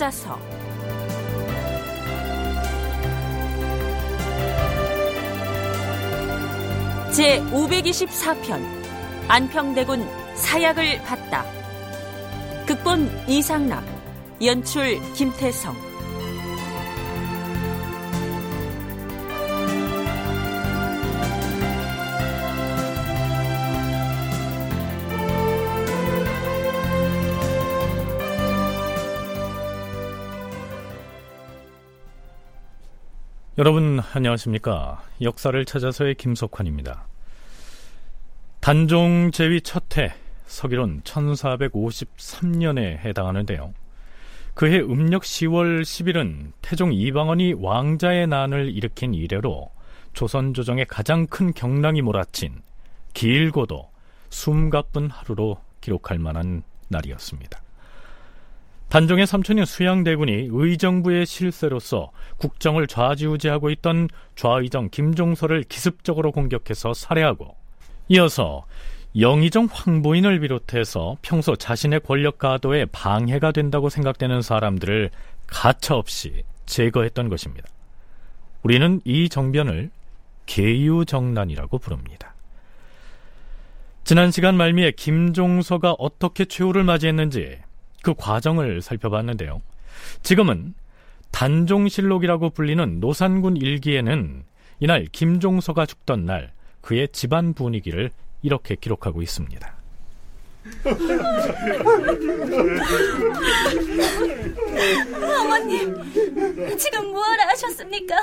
찾아서. 0.00 0.38
제 7.12 7.40
524편 7.42 8.64
안평대군 9.28 10.08
사약을 10.36 11.02
받다. 11.02 11.44
극본 12.66 13.10
이상남 13.28 13.84
연출 14.42 14.98
김태성 15.12 15.89
여러분 33.60 34.00
안녕하십니까? 34.14 35.02
역사를 35.20 35.62
찾아서의 35.66 36.14
김석환입니다. 36.14 37.06
단종 38.60 39.30
제위 39.32 39.60
첫해 39.60 40.14
서기론 40.46 41.02
1453년에 41.02 43.00
해당하는데요. 43.00 43.74
그해 44.54 44.80
음력 44.80 45.24
10월 45.24 45.82
10일은 45.82 46.52
태종 46.62 46.94
이방원이 46.94 47.52
왕자의 47.58 48.28
난을 48.28 48.74
일으킨 48.74 49.12
이래로 49.12 49.70
조선 50.14 50.54
조정에 50.54 50.84
가장 50.84 51.26
큰 51.26 51.52
경랑이 51.52 52.00
몰아친 52.00 52.62
길고도 53.12 53.90
숨가쁜 54.30 55.10
하루로 55.10 55.60
기록할 55.82 56.18
만한 56.18 56.62
날이었습니다. 56.88 57.60
단종의 58.90 59.28
삼촌인 59.28 59.64
수양대군이 59.64 60.48
의정부의 60.50 61.24
실세로서 61.24 62.10
국정을 62.38 62.88
좌지우지하고 62.88 63.70
있던 63.70 64.08
좌의정 64.34 64.88
김종서를 64.90 65.62
기습적으로 65.62 66.32
공격해서 66.32 66.92
살해하고 66.92 67.54
이어서 68.08 68.66
영의정 69.16 69.68
황보인을 69.70 70.40
비롯해서 70.40 71.16
평소 71.22 71.54
자신의 71.54 72.00
권력 72.00 72.38
가도에 72.38 72.86
방해가 72.86 73.52
된다고 73.52 73.90
생각되는 73.90 74.42
사람들을 74.42 75.10
가차없이 75.46 76.42
제거했던 76.66 77.28
것입니다. 77.28 77.68
우리는 78.64 79.00
이 79.04 79.28
정변을 79.28 79.90
계유정난이라고 80.46 81.78
부릅니다. 81.78 82.34
지난 84.02 84.32
시간 84.32 84.56
말미에 84.56 84.92
김종서가 84.92 85.92
어떻게 85.92 86.44
최후를 86.44 86.82
맞이했는지 86.82 87.58
그 88.02 88.14
과정을 88.14 88.82
살펴봤는데요. 88.82 89.60
지금은 90.22 90.74
단종실록이라고 91.30 92.50
불리는 92.50 93.00
노산군 93.00 93.56
일기에는 93.56 94.44
이날 94.80 95.06
김종서가 95.06 95.86
죽던 95.86 96.24
날 96.24 96.52
그의 96.80 97.08
집안 97.12 97.54
분위기를 97.54 98.10
이렇게 98.42 98.74
기록하고 98.74 99.22
있습니다. 99.22 99.79
어머님, 105.22 105.96
지금 106.76 107.06
무엇을 107.12 107.40
하셨습니까? 107.48 108.16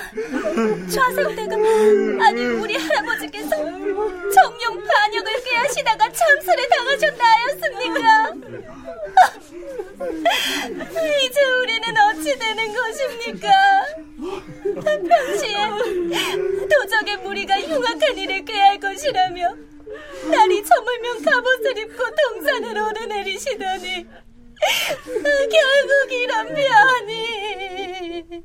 좌상대금, 0.90 2.22
아니 2.22 2.46
우리 2.46 2.76
할아버지께서 2.76 3.50
정령 3.50 4.84
반역을 4.86 5.44
꾀하시다가 5.44 6.12
참수를 6.12 6.70
당하셨다 6.70 7.26
하였습니까? 7.26 8.34
이제 11.24 11.42
우리는 11.62 11.84
어찌 11.98 12.38
되는 12.38 12.74
것입니까? 12.74 13.50
평시에 15.08 15.58
도적의 16.70 17.18
무리가 17.18 17.60
흉악한 17.62 18.18
일을 18.18 18.46
꾀할 18.46 18.80
것이라며 18.80 19.56
날이 20.30 20.64
저물면 20.64 21.24
갑옷을 21.24 21.78
입고 21.78 22.04
동산을 22.16 22.78
오르내리시더니 22.78 24.08
결국 25.52 26.12
이런 26.12 26.48
편이 26.54 28.44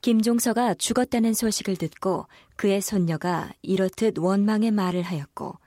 김종서가 0.00 0.74
죽었다는 0.74 1.34
소식을 1.34 1.76
듣고 1.76 2.26
그의 2.54 2.80
손녀가 2.80 3.50
이렇듯 3.62 4.18
원망의 4.18 4.70
말을 4.70 5.02
하였고 5.02 5.58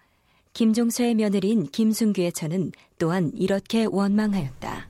김종서의 0.54 1.16
며느리인 1.16 1.68
김순규의 1.68 2.32
처는 2.34 2.72
또한 2.98 3.32
이렇게 3.36 3.86
원망하였다. 3.86 4.90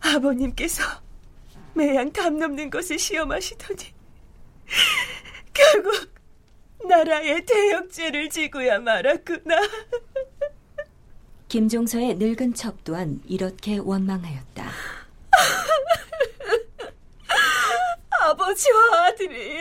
아버님께서 0.00 0.82
매양 1.74 2.10
담 2.12 2.38
넘는 2.38 2.70
것을 2.70 2.98
시험하시더니 2.98 3.94
결국 5.52 6.19
나라의 6.88 7.44
대역죄를 7.44 8.28
지고야 8.30 8.78
말았구나. 8.78 9.56
김종서의 11.48 12.14
늙은 12.14 12.54
척 12.54 12.84
또한 12.84 13.20
이렇게 13.26 13.78
원망하였다. 13.78 14.70
아버지와 18.20 19.06
아들이 19.06 19.60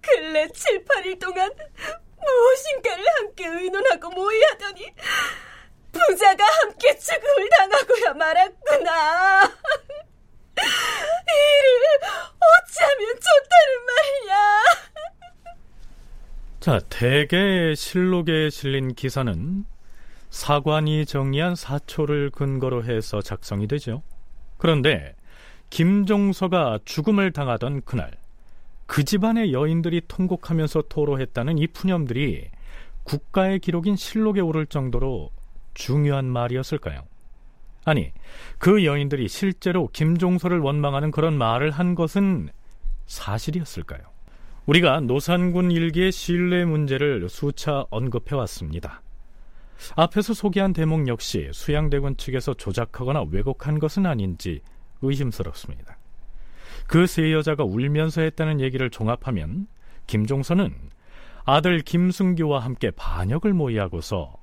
근래 0.00 0.46
7, 0.48 0.84
8일 0.84 1.18
동안 1.18 1.50
무엇인가를 2.22 3.04
함께 3.18 3.46
의논하고 3.46 4.10
모의하더니 4.10 4.94
부자가 5.92 6.44
함께 6.44 6.96
죽음을 6.98 7.48
당하고야 7.50 8.14
말았구나. 8.14 9.42
이를 11.26 12.00
어찌하면 12.40 13.14
좋다는 13.14 13.86
말이야. 13.86 14.62
자, 16.64 16.80
대개 16.88 17.74
실록에 17.76 18.48
실린 18.48 18.94
기사는 18.94 19.66
사관이 20.30 21.04
정리한 21.04 21.56
사초를 21.56 22.30
근거로 22.30 22.84
해서 22.84 23.20
작성이 23.20 23.66
되죠. 23.66 24.02
그런데 24.56 25.14
김종서가 25.68 26.78
죽음을 26.86 27.32
당하던 27.32 27.82
그날 27.84 28.12
그 28.86 29.04
집안의 29.04 29.52
여인들이 29.52 30.00
통곡하면서 30.08 30.84
토로했다는 30.88 31.58
이 31.58 31.66
푸념들이 31.66 32.48
국가의 33.02 33.58
기록인 33.58 33.96
실록에 33.96 34.40
오를 34.40 34.64
정도로 34.64 35.28
중요한 35.74 36.24
말이었을까요? 36.24 37.02
아니, 37.84 38.10
그 38.56 38.86
여인들이 38.86 39.28
실제로 39.28 39.88
김종서를 39.88 40.60
원망하는 40.60 41.10
그런 41.10 41.36
말을 41.36 41.70
한 41.70 41.94
것은 41.94 42.48
사실이었을까요? 43.04 44.13
우리가 44.66 45.00
노산군 45.00 45.70
일기의 45.70 46.10
신뢰 46.10 46.64
문제를 46.64 47.28
수차 47.28 47.84
언급해 47.90 48.34
왔습니다. 48.34 49.02
앞에서 49.94 50.32
소개한 50.32 50.72
대목 50.72 51.06
역시 51.08 51.50
수양대군 51.52 52.16
측에서 52.16 52.54
조작하거나 52.54 53.24
왜곡한 53.30 53.78
것은 53.78 54.06
아닌지 54.06 54.60
의심스럽습니다. 55.02 55.98
그 56.86 57.06
세 57.06 57.32
여자가 57.32 57.64
울면서 57.64 58.22
했다는 58.22 58.60
얘기를 58.60 58.88
종합하면 58.88 59.66
김종선은 60.06 60.74
아들 61.44 61.80
김승규와 61.80 62.60
함께 62.60 62.90
반역을 62.90 63.52
모의하고서 63.52 64.34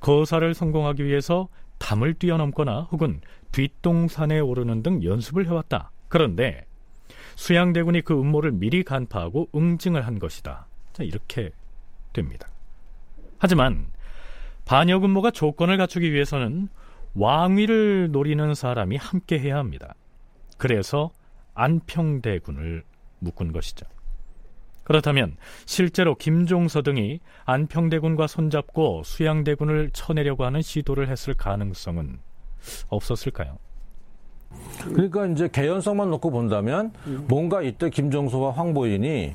거사를 0.00 0.52
성공하기 0.52 1.04
위해서 1.04 1.48
담을 1.78 2.14
뛰어넘거나 2.14 2.88
혹은 2.90 3.20
뒷동산에 3.52 4.40
오르는 4.40 4.82
등 4.82 5.02
연습을 5.04 5.46
해왔다. 5.46 5.92
그런데 6.08 6.66
수양대군이 7.40 8.02
그 8.02 8.12
음모를 8.12 8.52
미리 8.52 8.82
간파하고 8.82 9.48
응징을 9.54 10.06
한 10.06 10.18
것이다. 10.18 10.66
자, 10.92 11.02
이렇게 11.02 11.52
됩니다. 12.12 12.46
하지만 13.38 13.86
반역 14.66 15.04
음모가 15.04 15.30
조건을 15.30 15.78
갖추기 15.78 16.12
위해서는 16.12 16.68
왕위를 17.14 18.10
노리는 18.12 18.54
사람이 18.54 18.98
함께 18.98 19.38
해야 19.38 19.56
합니다. 19.56 19.94
그래서 20.58 21.10
안평대군을 21.54 22.84
묶은 23.20 23.52
것이죠. 23.52 23.86
그렇다면 24.84 25.38
실제로 25.64 26.16
김종서 26.16 26.82
등이 26.82 27.20
안평대군과 27.46 28.26
손잡고 28.26 29.02
수양대군을 29.02 29.92
쳐내려고 29.94 30.44
하는 30.44 30.60
시도를 30.60 31.08
했을 31.08 31.32
가능성은 31.32 32.18
없었을까요? 32.90 33.56
그러니까 34.84 35.26
이제 35.26 35.48
개연성만 35.48 36.10
놓고 36.10 36.30
본다면 36.30 36.92
뭔가 37.28 37.62
이때 37.62 37.90
김종서와 37.90 38.52
황보인이 38.52 39.34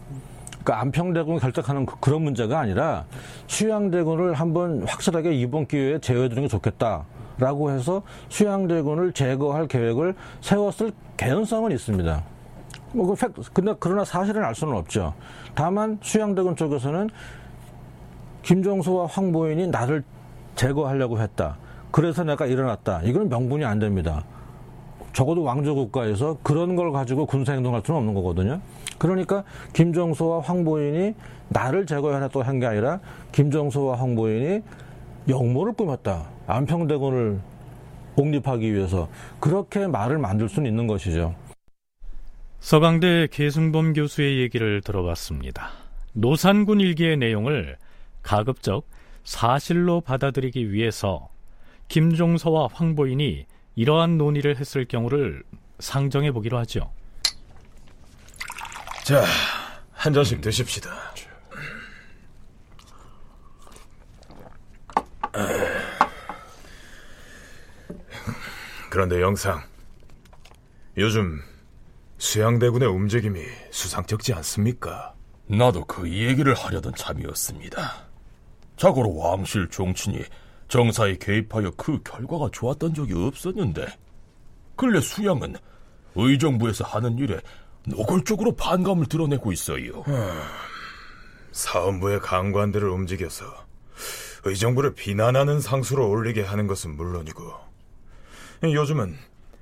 그 0.64 0.74
안평대군 0.74 1.38
결탁하는 1.40 1.86
그, 1.86 2.00
그런 2.00 2.24
문제가 2.24 2.60
아니라 2.60 3.06
수양대군을 3.48 4.34
한번 4.34 4.84
확실하게 4.88 5.34
이번 5.36 5.68
기회에 5.68 6.00
제어해 6.00 6.30
주는 6.30 6.42
게 6.44 6.48
좋겠다 6.48 7.06
라고 7.38 7.70
해서 7.70 8.02
수양대군을 8.30 9.12
제거할 9.12 9.68
계획을 9.68 10.16
세웠을 10.42 10.92
개연성은 11.18 11.72
있습니다. 11.72 12.24
뭐, 12.94 13.08
그 13.08 13.16
팩, 13.16 13.32
근데 13.54 13.74
그러나 13.80 14.04
사실은 14.06 14.44
알 14.44 14.56
수는 14.56 14.74
없죠. 14.76 15.14
다만 15.54 16.00
수양대군 16.02 16.56
쪽에서는 16.56 17.10
김종서와 18.42 19.08
황보인이 19.08 19.68
나를 19.68 20.04
제거하려고 20.56 21.20
했다. 21.20 21.58
그래서 21.92 22.24
내가 22.24 22.46
일어났다. 22.46 23.02
이건 23.04 23.30
명분이 23.30 23.64
안 23.66 23.80
됩니다. 23.80 24.24
적어도 25.16 25.44
왕조 25.44 25.74
국가에서 25.76 26.38
그런 26.44 26.76
걸 26.76 26.92
가지고 26.92 27.26
군사 27.26 27.54
행동할 27.54 27.82
수는 27.86 28.00
없는 28.00 28.14
거거든요. 28.16 28.60
그러니까 28.98 29.46
김정소와 29.74 30.42
황보인이 30.42 31.16
나를 31.48 31.86
제거하려고 31.86 32.44
한 32.44 32.60
게 32.60 32.66
아니라 32.66 33.00
김정소와 33.32 33.98
황보인이 33.98 34.62
역모를 35.30 35.72
꾸몄다. 35.74 36.28
안평대군을 36.48 37.40
옹립하기 38.18 38.74
위해서 38.74 39.08
그렇게 39.40 39.88
말을 39.88 40.18
만들 40.18 40.50
수는 40.50 40.70
있는 40.70 40.86
것이죠. 40.86 41.34
서강대 42.60 43.30
계승범 43.32 43.94
교수의 43.94 44.40
얘기를 44.42 44.82
들어봤습니다. 44.82 45.70
노산군 46.12 46.82
일기의 46.82 47.16
내용을 47.18 47.78
가급적 48.22 48.86
사실로 49.24 50.02
받아들이기 50.02 50.74
위해서 50.74 51.30
김종서와 51.88 52.68
황보인이 52.74 53.46
이러한 53.76 54.18
논의를 54.18 54.58
했을 54.58 54.86
경우를 54.86 55.44
상정해 55.80 56.32
보기로 56.32 56.58
하죠. 56.60 56.92
자, 59.04 59.24
한 59.92 60.14
잔씩 60.14 60.42
드십시다. 60.42 60.92
그런데 68.90 69.22
영상, 69.22 69.62
요즘 70.98 71.42
수양대군의 72.18 72.88
움직임이 72.88 73.44
수상쩍지 73.70 74.34
않습니까? 74.34 75.14
나도 75.48 75.84
그 75.86 76.10
얘기를 76.10 76.54
하려던 76.56 76.96
참이었습니다. 76.96 78.06
자고로 78.78 79.18
왕실 79.18 79.70
종친이 79.70 80.24
정사에 80.68 81.18
개입하여 81.18 81.72
그 81.78 82.02
결과가 82.04 82.50
좋았던 82.52 82.94
적이 82.94 83.14
없었는데 83.14 83.86
근래 84.76 85.00
수양은 85.00 85.56
의정부에서 86.16 86.84
하는 86.84 87.18
일에 87.18 87.40
노골적으로 87.88 88.56
반감을 88.56 89.06
드러내고 89.06 89.52
있어요. 89.52 90.04
사헌부의 91.52 92.20
강관들을 92.20 92.88
움직여서 92.90 93.46
의정부를 94.44 94.94
비난하는 94.96 95.62
상수로 95.62 96.10
올리게 96.10 96.42
하는 96.42 96.68
것은 96.68 96.96
물론이고 96.96 97.44
요즘은 98.64 99.16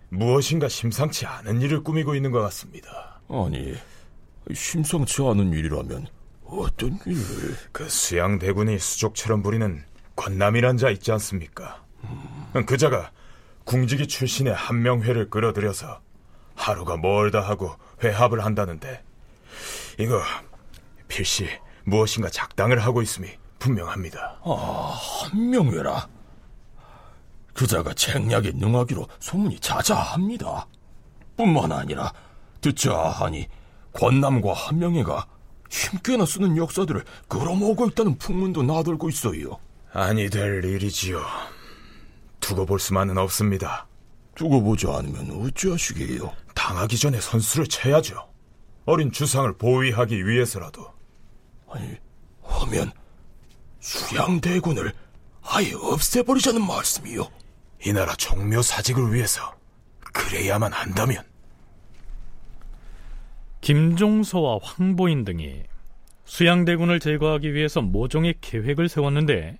무엇인가 0.10 0.70
심상치 0.70 1.26
않은 1.26 1.62
일을 1.62 1.84
꾸미고 1.84 2.16
있는 2.16 2.32
것 2.32 2.40
같습니다. 2.42 3.20
아니, 3.30 3.74
심상치 4.54 5.22
않은 5.22 5.52
일이라면 5.52 6.08
어떤 6.46 7.00
일을? 7.06 7.56
그 7.72 7.90
수양대군이 7.90 8.78
수족처럼 8.78 9.42
부리는 9.42 9.84
권남이란 10.16 10.78
자 10.78 10.90
있지 10.90 11.12
않습니까? 11.12 11.84
그 12.66 12.78
자가 12.78 13.12
궁지기 13.66 14.08
출신의 14.08 14.54
한명회를 14.54 15.30
끌어들여서 15.30 16.02
하루가 16.56 16.98
멀다 16.98 17.42
하고 17.42 17.76
회합을 18.04 18.44
한다는데 18.44 19.04
이거 20.00 20.22
필시 21.08 21.48
무엇인가 21.86 22.30
작당을 22.30 22.80
하고 22.80 23.02
있음이 23.02 23.28
분명합니다. 23.60 24.40
아, 24.44 24.98
한명회라. 25.32 26.08
그자가 27.54 27.94
책략에 27.94 28.52
능하기로 28.56 29.08
소문이 29.20 29.60
자자합니다. 29.60 30.68
뿐만 31.38 31.72
아니라 31.72 32.12
듣자 32.62 32.94
하니 32.96 33.48
권남과 33.94 34.54
한명회가 34.54 35.28
힘께나 35.70 36.26
쓰는 36.26 36.58
역사들을 36.58 37.04
끌어모으고 37.28 37.88
있다는 37.88 38.18
풍문도 38.18 38.64
나돌고 38.64 39.10
있어요. 39.10 39.60
아니 39.94 40.28
될 40.28 40.66
일이지요. 40.66 41.24
두고 42.40 42.66
볼 42.66 42.80
수만은 42.80 43.18
없습니다. 43.20 43.88
두고 44.34 44.64
보지 44.64 44.88
않으면 44.88 45.46
어찌하시게요? 45.46 46.34
당하기 46.56 46.98
전에 46.98 47.22
선수를 47.22 47.68
쳐야죠. 47.68 48.28
어린 48.86 49.12
주상을 49.12 49.56
보위하기 49.56 50.26
위해서라도. 50.26 50.92
아니, 51.70 51.96
하면 52.42 52.92
수양대군을 53.80 54.94
아예 55.44 55.74
없애버리자는 55.74 56.66
말씀이요? 56.66 57.30
이 57.86 57.94
나라 57.94 58.16
종묘 58.16 58.64
사직을 58.64 59.14
위해서 59.14 59.56
그래야만 60.12 60.74
한다면 60.74 61.24
김종서와 63.62 64.60
황보인 64.64 65.24
등이 65.24 65.64
수양대군을 66.26 67.00
제거하기 67.00 67.54
위해서 67.54 67.82
모종의 67.82 68.36
계획을 68.42 68.90
세웠는데 68.90 69.60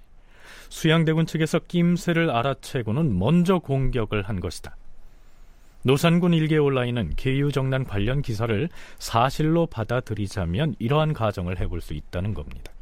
수양대군 0.74 1.28
측에서 1.28 1.60
낌새를 1.60 2.32
알아채고는 2.32 3.20
먼저 3.20 3.60
공격을 3.60 4.24
한 4.24 4.40
것이다. 4.40 4.76
노산군 5.84 6.34
올라 6.58 6.84
있는 6.84 7.14
계유정난 7.16 7.84
관련 7.84 8.24
기사를 8.24 8.70
사실로 8.98 9.68
받아들이자면 9.68 10.76
이러한 10.80 11.14
가정을 11.14 11.60
해볼 11.60 11.80
수 11.80 11.94
있다는 11.94 12.34
겁니다. 12.34 12.74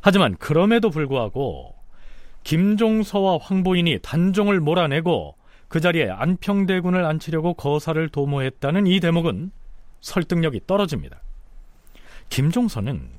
하지만 0.00 0.36
그럼에도 0.38 0.88
불구하고 0.88 1.74
김종서와 2.44 3.40
황보인이 3.42 3.98
단종을 4.00 4.58
몰아내고 4.60 5.36
그 5.68 5.80
자리에 5.80 6.08
안평대군을 6.08 7.04
앉히려고 7.04 7.52
거사를 7.54 8.08
도모했다는 8.08 8.86
이 8.86 9.00
대목은 9.00 9.52
설득력이 10.00 10.62
떨어집니다. 10.66 11.20
김종서는 12.30 13.10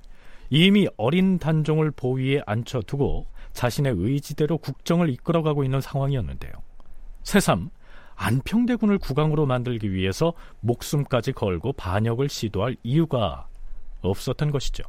이미 0.50 0.88
어린 0.98 1.38
단종을 1.38 1.92
보위에 1.92 2.42
앉혀두고 2.46 3.35
자신의 3.56 3.96
의지대로 3.98 4.60
국정을 4.60 5.10
이끌어가고 5.10 5.64
있는 5.64 5.82
상황이었는데요. 5.82 6.52
새삼 7.24 7.72
안평대군을 8.16 9.00
국왕으로 9.00 9.46
만들기 9.46 9.92
위해서 9.92 10.34
목숨까지 10.60 11.32
걸고 11.32 11.74
반역을 11.74 12.30
시도할 12.30 12.76
이유가 12.84 13.48
없었던 14.02 14.52
것이죠. 14.52 14.84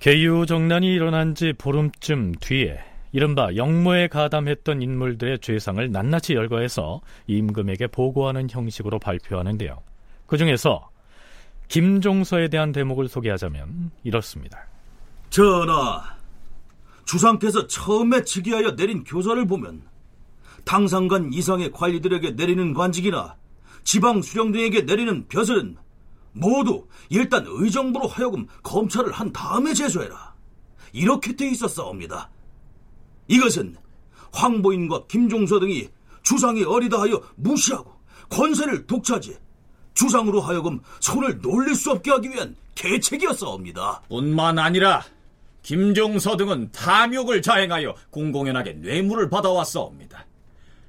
개유정난이 0.00 0.86
일어난 0.86 1.34
지 1.34 1.52
보름쯤 1.52 2.32
뒤에 2.40 2.87
이른바 3.12 3.54
영모에 3.56 4.08
가담했던 4.08 4.82
인물들의 4.82 5.38
죄상을 5.40 5.90
낱낱이 5.90 6.34
열거해서 6.34 7.00
임금에게 7.26 7.86
보고하는 7.88 8.48
형식으로 8.50 8.98
발표하는데요. 8.98 9.78
그 10.26 10.36
중에서 10.36 10.90
김종서에 11.68 12.48
대한 12.48 12.72
대목을 12.72 13.08
소개하자면 13.08 13.90
이렇습니다. 14.04 14.66
전하, 15.30 16.16
주상께서 17.04 17.66
처음에 17.66 18.22
즉위하여 18.24 18.76
내린 18.76 19.04
교서를 19.04 19.46
보면 19.46 19.82
당상관 20.64 21.32
이상의 21.32 21.72
관리들에게 21.72 22.32
내리는 22.32 22.74
관직이나 22.74 23.36
지방 23.84 24.20
수령 24.20 24.52
등에게 24.52 24.82
내리는 24.82 25.26
벼슬은 25.28 25.76
모두 26.32 26.86
일단 27.08 27.44
의정부로 27.46 28.06
하여금 28.06 28.46
검찰을 28.62 29.12
한 29.12 29.32
다음에 29.32 29.72
제소해라. 29.72 30.34
이렇게 30.92 31.34
돼 31.34 31.48
있었사옵니다. 31.50 32.30
이것은 33.28 33.76
황보인과 34.32 35.06
김종서 35.06 35.60
등이 35.60 35.88
주상이 36.22 36.64
어리다 36.64 37.00
하여 37.00 37.22
무시하고 37.36 37.92
권세를 38.30 38.86
독차지 38.86 39.36
주상으로 39.94 40.40
하여금 40.40 40.80
손을 41.00 41.40
놀릴 41.40 41.74
수 41.74 41.90
없게 41.90 42.10
하기 42.10 42.30
위한 42.30 42.56
계책이었사옵니다. 42.74 44.02
뿐만 44.08 44.58
아니라 44.58 45.02
김종서 45.62 46.36
등은 46.36 46.70
탐욕을 46.72 47.42
자행하여 47.42 47.94
공공연하게 48.10 48.74
뇌물을 48.74 49.28
받아왔사옵니다. 49.28 50.26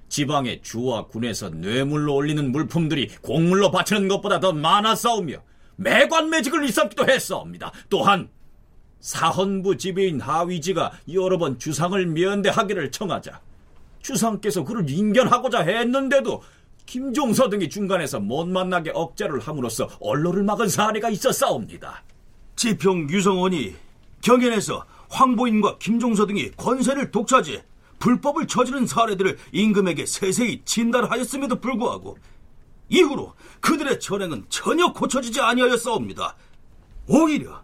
지방의 0.09 0.61
주와 0.61 1.07
군에서 1.07 1.49
뇌물로 1.49 2.15
올리는 2.15 2.51
물품들이 2.51 3.09
공물로 3.21 3.71
바치는 3.71 4.07
것보다 4.07 4.39
더 4.39 4.53
많았사오며 4.53 5.37
매관매직을 5.77 6.63
일삼기도 6.65 7.07
했사옵니다. 7.07 7.71
또한 7.89 8.29
사헌부 8.99 9.77
지배인 9.77 10.19
하위지가 10.19 10.91
여러 11.13 11.37
번 11.37 11.57
주상을 11.57 12.05
면대하기를 12.05 12.91
청하자 12.91 13.39
주상께서 14.01 14.63
그를 14.63 14.89
인견하고자 14.89 15.61
했는데도 15.61 16.41
김종서 16.85 17.49
등이 17.49 17.69
중간에서 17.69 18.19
못 18.19 18.47
만나게 18.47 18.91
억제를 18.93 19.39
함으로써 19.39 19.87
언로를 19.99 20.43
막은 20.43 20.67
사례가 20.67 21.09
있었사옵니다. 21.09 22.03
지평 22.55 23.09
유성원이 23.09 23.75
경연에서 24.21 24.85
황보인과 25.09 25.77
김종서 25.77 26.25
등이 26.25 26.51
권세를 26.51 27.11
독차지 27.11 27.61
불법을 27.99 28.47
저지른 28.47 28.87
사례들을 28.87 29.37
임금에게 29.51 30.05
세세히 30.05 30.61
진단하였음에도 30.65 31.59
불구하고 31.59 32.17
이후로 32.89 33.33
그들의 33.59 33.99
전행은 33.99 34.45
전혀 34.49 34.91
고쳐지지 34.91 35.41
아니하였사옵니다. 35.41 36.35
오히려 37.07 37.63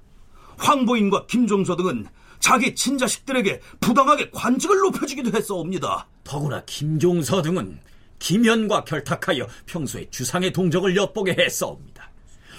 황보인과 0.58 1.28
김종서 1.28 1.76
등은 1.76 2.08
자기 2.40 2.76
친자식들에게 2.76 3.60
부당하게 3.80 4.30
관직을 4.32 4.78
높여주기도 4.78 5.36
했사옵니다. 5.36 6.08
더구나 6.24 6.64
김종서 6.66 7.42
등은 7.42 7.80
김현과 8.20 8.84
결탁하여 8.86 9.48
평소에 9.66 10.10
주상의 10.10 10.52
동정을 10.54 10.96
엿보게 10.96 11.36
했사옵니다. 11.38 12.10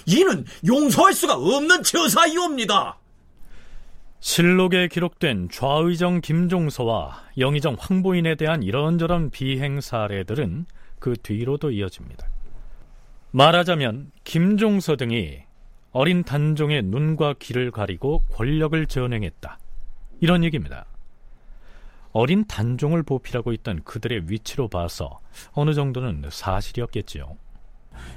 이는 0.05 0.45
용서할 0.65 1.13
수가 1.13 1.35
없는 1.35 1.83
처사이옵니다. 1.83 2.97
실록에 4.19 4.87
기록된 4.87 5.49
좌의정 5.51 6.21
김종서와 6.21 7.23
영의정 7.37 7.75
황보인에 7.79 8.35
대한 8.35 8.63
이런저런 8.63 9.29
비행 9.29 9.79
사례들은 9.79 10.65
그 10.99 11.15
뒤로도 11.21 11.71
이어집니다. 11.71 12.27
말하자면 13.31 14.11
김종서 14.23 14.95
등이 14.95 15.46
어린 15.97 16.23
단종의 16.23 16.83
눈과 16.83 17.33
귀를 17.39 17.71
가리고 17.71 18.21
권력을 18.31 18.85
전행했다. 18.85 19.57
이런 20.19 20.43
얘기입니다. 20.43 20.85
어린 22.11 22.45
단종을 22.45 23.01
보필하고 23.01 23.51
있던 23.53 23.81
그들의 23.83 24.25
위치로 24.29 24.67
봐서 24.67 25.21
어느 25.53 25.73
정도는 25.73 26.25
사실이었겠지요. 26.29 27.35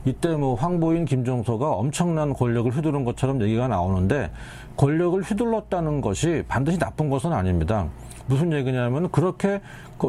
이때 0.04 0.37
뭐 0.37 0.56
황보인, 0.56 1.06
김종서가 1.06 1.70
엄청난 1.70 2.34
권력을 2.34 2.70
휘두른 2.70 3.06
것처럼 3.06 3.40
얘기가 3.40 3.66
나오는데 3.66 4.30
권력을 4.76 5.22
휘둘렀다는 5.22 6.02
것이 6.02 6.44
반드시 6.49 6.78
나쁜 6.78 7.08
것은 7.08 7.32
아닙니다. 7.32 7.88
무슨 8.26 8.52
얘기냐면 8.52 9.10
그렇게 9.10 9.62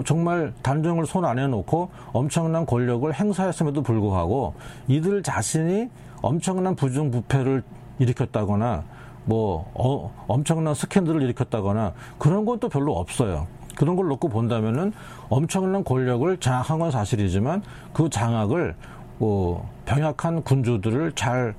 정말 0.05 0.53
단정을 0.61 1.05
손 1.05 1.23
안에 1.23 1.47
놓고 1.47 1.89
엄청난 2.11 2.65
권력을 2.65 3.13
행사했음에도 3.13 3.81
불구하고 3.81 4.55
이들 4.89 5.23
자신이 5.23 5.89
엄청난 6.21 6.75
부정부패를 6.75 7.63
일으켰다거나 7.99 8.83
뭐 9.25 9.69
어, 9.73 10.13
엄청난 10.27 10.73
스캔들을 10.73 11.21
일으켰다거나 11.21 11.93
그런 12.17 12.45
건 12.45 12.59
또 12.59 12.69
별로 12.69 12.97
없어요. 12.97 13.47
그런 13.75 13.95
걸 13.95 14.07
놓고 14.07 14.29
본다면은 14.29 14.93
엄청난 15.29 15.83
권력을 15.83 16.37
장악한 16.37 16.79
건 16.79 16.91
사실이지만 16.91 17.63
그 17.93 18.09
장악을 18.09 18.75
뭐 19.17 19.69
병약한 19.85 20.43
군주들을 20.43 21.13
잘 21.13 21.55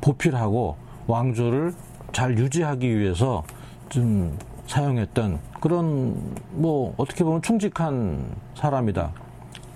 보필하고 0.00 0.76
왕조를 1.06 1.72
잘 2.12 2.36
유지하기 2.38 2.98
위해서 2.98 3.42
좀 3.88 4.36
사용했던 4.66 5.38
그런 5.60 6.34
뭐 6.50 6.94
어떻게 6.96 7.24
보면 7.24 7.42
충직한 7.42 8.24
사람이다. 8.54 9.12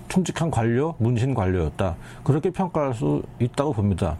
충직한 0.09 0.51
관료, 0.51 0.95
문신 0.99 1.33
관료였다. 1.33 1.95
그렇게 2.23 2.49
평가할 2.49 2.93
수 2.93 3.23
있다고 3.39 3.73
봅니다. 3.73 4.19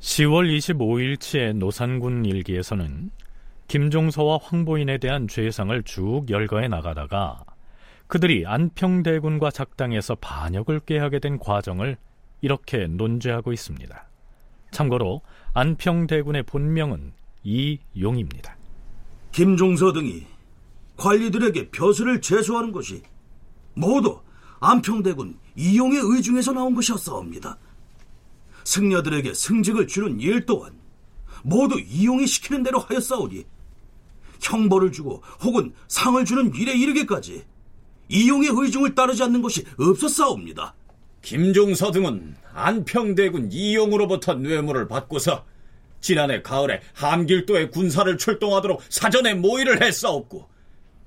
10월 0.00 0.56
25일치의 0.56 1.56
노산군 1.56 2.24
일기에서는 2.24 3.10
김종서와 3.68 4.38
황보인에 4.42 4.98
대한 4.98 5.28
죄상을 5.28 5.82
쭉 5.84 6.26
열거해 6.28 6.68
나가다가 6.68 7.44
그들이 8.06 8.44
안평대군과 8.46 9.50
작당에서 9.50 10.14
반역을 10.16 10.80
꾀하게 10.80 11.20
된 11.20 11.38
과정을 11.38 11.96
이렇게 12.42 12.86
논죄하고 12.86 13.52
있습니다. 13.52 14.08
참고로 14.72 15.22
안평대군의 15.54 16.42
본명은 16.42 17.12
이용입니다. 17.44 18.56
김종서 19.30 19.92
등이 19.92 20.26
관리들에게 20.96 21.70
벼슬을 21.70 22.20
제수하는 22.20 22.72
것이 22.72 23.02
모두 23.74 24.20
안평대군 24.62 25.38
이용의 25.56 26.00
의중에서 26.02 26.52
나온 26.52 26.74
것이었사옵니다. 26.74 27.58
승려들에게 28.64 29.34
승직을 29.34 29.88
주는 29.88 30.20
일 30.20 30.46
또한 30.46 30.72
모두 31.42 31.80
이용이 31.80 32.26
시키는 32.26 32.62
대로 32.62 32.78
하였사오니 32.78 33.44
형벌을 34.40 34.92
주고 34.92 35.22
혹은 35.42 35.72
상을 35.88 36.24
주는 36.24 36.54
일에 36.54 36.74
이르기까지 36.74 37.44
이용의 38.08 38.50
의중을 38.52 38.94
따르지 38.94 39.22
않는 39.24 39.42
것이 39.42 39.64
없었사옵니다. 39.78 40.74
김종서 41.22 41.90
등은 41.90 42.36
안평대군 42.54 43.50
이용으로부터 43.50 44.34
뇌물을 44.34 44.86
받고서 44.86 45.44
지난해 46.00 46.42
가을에 46.42 46.80
함길도에 46.94 47.70
군사를 47.70 48.16
출동하도록 48.16 48.80
사전에 48.88 49.34
모의를 49.34 49.82
했사옵고 49.82 50.48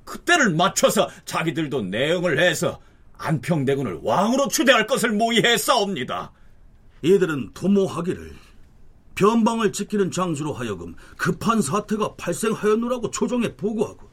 그때를 0.04 0.52
맞춰서 0.52 1.10
자기들도 1.26 1.84
내응을 1.84 2.40
해서 2.40 2.80
안평대군을 3.18 4.00
왕으로 4.04 4.48
추대할 4.48 4.88
것을 4.88 5.12
모의했사옵니다. 5.12 6.32
이들은 7.02 7.52
도모하기를 7.54 8.34
변방을 9.16 9.72
지키는 9.72 10.12
장수로 10.12 10.54
하여금 10.54 10.96
급한 11.18 11.62
사태가 11.62 12.16
발생하였노라고 12.16 13.12
초정에 13.12 13.56
보고하고 13.56 14.10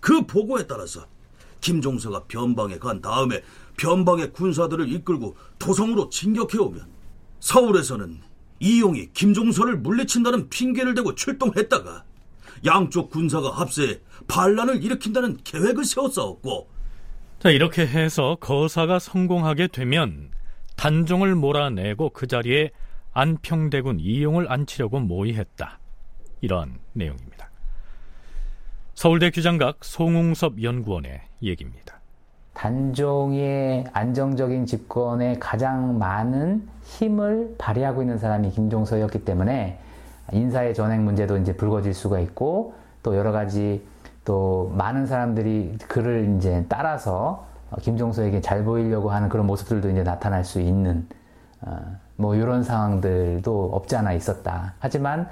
그 0.00 0.26
보고에 0.26 0.66
따라서 0.66 1.06
김종서가 1.60 2.24
변방에 2.24 2.78
간 2.78 3.00
다음에 3.00 3.42
변방의 3.76 4.32
군사들을 4.32 4.92
이끌고 4.92 5.36
도성으로 5.58 6.10
진격해오면 6.10 6.86
서울에서는 7.40 8.20
이용이 8.60 9.12
김종서를 9.12 9.78
물리친다는 9.78 10.48
핑계를 10.48 10.94
대고 10.94 11.14
출동했다가 11.14 12.04
양쪽 12.64 13.10
군사가 13.10 13.50
합세해 13.50 14.00
반란을 14.28 14.84
일으킨다는 14.84 15.38
계획을 15.42 15.84
세웠사옵고 15.84 16.71
자 17.42 17.50
이렇게 17.50 17.84
해서 17.84 18.36
거사가 18.38 19.00
성공하게 19.00 19.66
되면 19.66 20.30
단종을 20.76 21.34
몰아내고 21.34 22.10
그 22.10 22.28
자리에 22.28 22.70
안평대군 23.14 23.98
이용을 23.98 24.46
앉히려고 24.48 25.00
모의했다. 25.00 25.80
이런 26.40 26.78
내용입니다. 26.92 27.50
서울대 28.94 29.32
규장각 29.32 29.78
송웅섭 29.80 30.62
연구원의 30.62 31.20
얘기입니다. 31.42 31.98
단종의 32.54 33.86
안정적인 33.92 34.64
집권에 34.66 35.36
가장 35.40 35.98
많은 35.98 36.68
힘을 36.84 37.56
발휘하고 37.58 38.02
있는 38.02 38.18
사람이 38.18 38.52
김종서였기 38.52 39.24
때문에 39.24 39.80
인사의 40.32 40.74
전행 40.74 41.04
문제도 41.04 41.36
이제 41.38 41.56
불거질 41.56 41.92
수가 41.92 42.20
있고 42.20 42.74
또 43.02 43.16
여러 43.16 43.32
가지 43.32 43.82
또 44.24 44.72
많은 44.76 45.06
사람들이 45.06 45.78
그를 45.88 46.36
이제 46.36 46.64
따라서 46.68 47.46
김종서에게 47.80 48.40
잘 48.40 48.64
보이려고 48.64 49.10
하는 49.10 49.28
그런 49.28 49.46
모습들도 49.46 49.90
이제 49.90 50.02
나타날 50.02 50.44
수 50.44 50.60
있는 50.60 51.06
어, 51.62 51.78
뭐 52.16 52.34
이런 52.34 52.62
상황들도 52.62 53.70
없지 53.72 53.96
않아 53.96 54.12
있었다. 54.12 54.74
하지만 54.78 55.28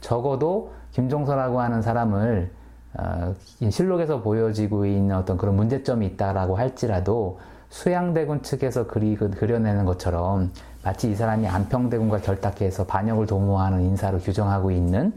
적어도 0.00 0.72
김종서라고 0.92 1.60
하는 1.60 1.82
사람을 1.82 2.50
어, 2.94 3.34
실록에서 3.70 4.22
보여지고 4.22 4.86
있는 4.86 5.16
어떤 5.16 5.36
그런 5.36 5.56
문제점이 5.56 6.06
있다라고 6.06 6.56
할지라도 6.56 7.38
수양대군 7.70 8.42
측에서 8.42 8.86
그리, 8.86 9.16
그려내는 9.16 9.84
것처럼 9.84 10.52
마치 10.84 11.10
이 11.10 11.14
사람이 11.14 11.48
안평대군과 11.48 12.18
결탁해서 12.18 12.84
반역을 12.84 13.26
도모하는 13.26 13.80
인사로 13.80 14.18
규정하고 14.18 14.70
있는 14.70 15.12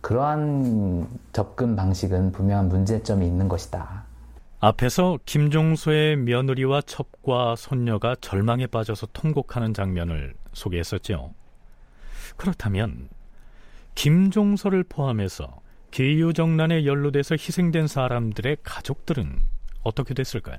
그러한 0.00 1.08
접근 1.32 1.76
방식은 1.76 2.32
분명한 2.32 2.68
문제점이 2.68 3.26
있는 3.26 3.48
것이다. 3.48 4.04
앞에서 4.60 5.18
김종소의 5.24 6.16
며느리와 6.16 6.82
첩과 6.82 7.56
손녀가 7.56 8.14
절망에 8.20 8.66
빠져서 8.66 9.08
통곡하는 9.12 9.72
장면을 9.72 10.34
소개했었죠. 10.52 11.32
그렇다면 12.36 13.08
김종서를 13.94 14.84
포함해서 14.84 15.60
계유정난에 15.90 16.84
연루돼서 16.84 17.34
희생된 17.34 17.86
사람들의 17.86 18.58
가족들은 18.62 19.38
어떻게 19.82 20.14
됐을까요? 20.14 20.58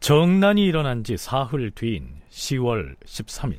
정난이 0.00 0.64
일어난 0.64 1.04
지 1.04 1.16
사흘 1.16 1.70
뒤인 1.70 2.22
10월 2.28 2.96
13일 3.04 3.58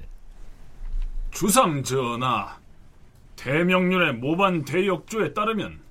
주상 1.32 1.82
전하 1.84 2.58
대명륜의 3.44 4.14
모반 4.14 4.64
대역조에 4.64 5.34
따르면 5.34 5.82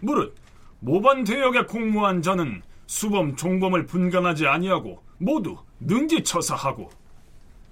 무릇 0.00 0.34
모반 0.80 1.24
대역에 1.24 1.64
공무한 1.64 2.22
자는 2.22 2.62
수범 2.86 3.36
종범을 3.36 3.84
분간하지 3.84 4.46
아니하고 4.46 5.02
모두 5.18 5.56
능지처사하고 5.80 6.88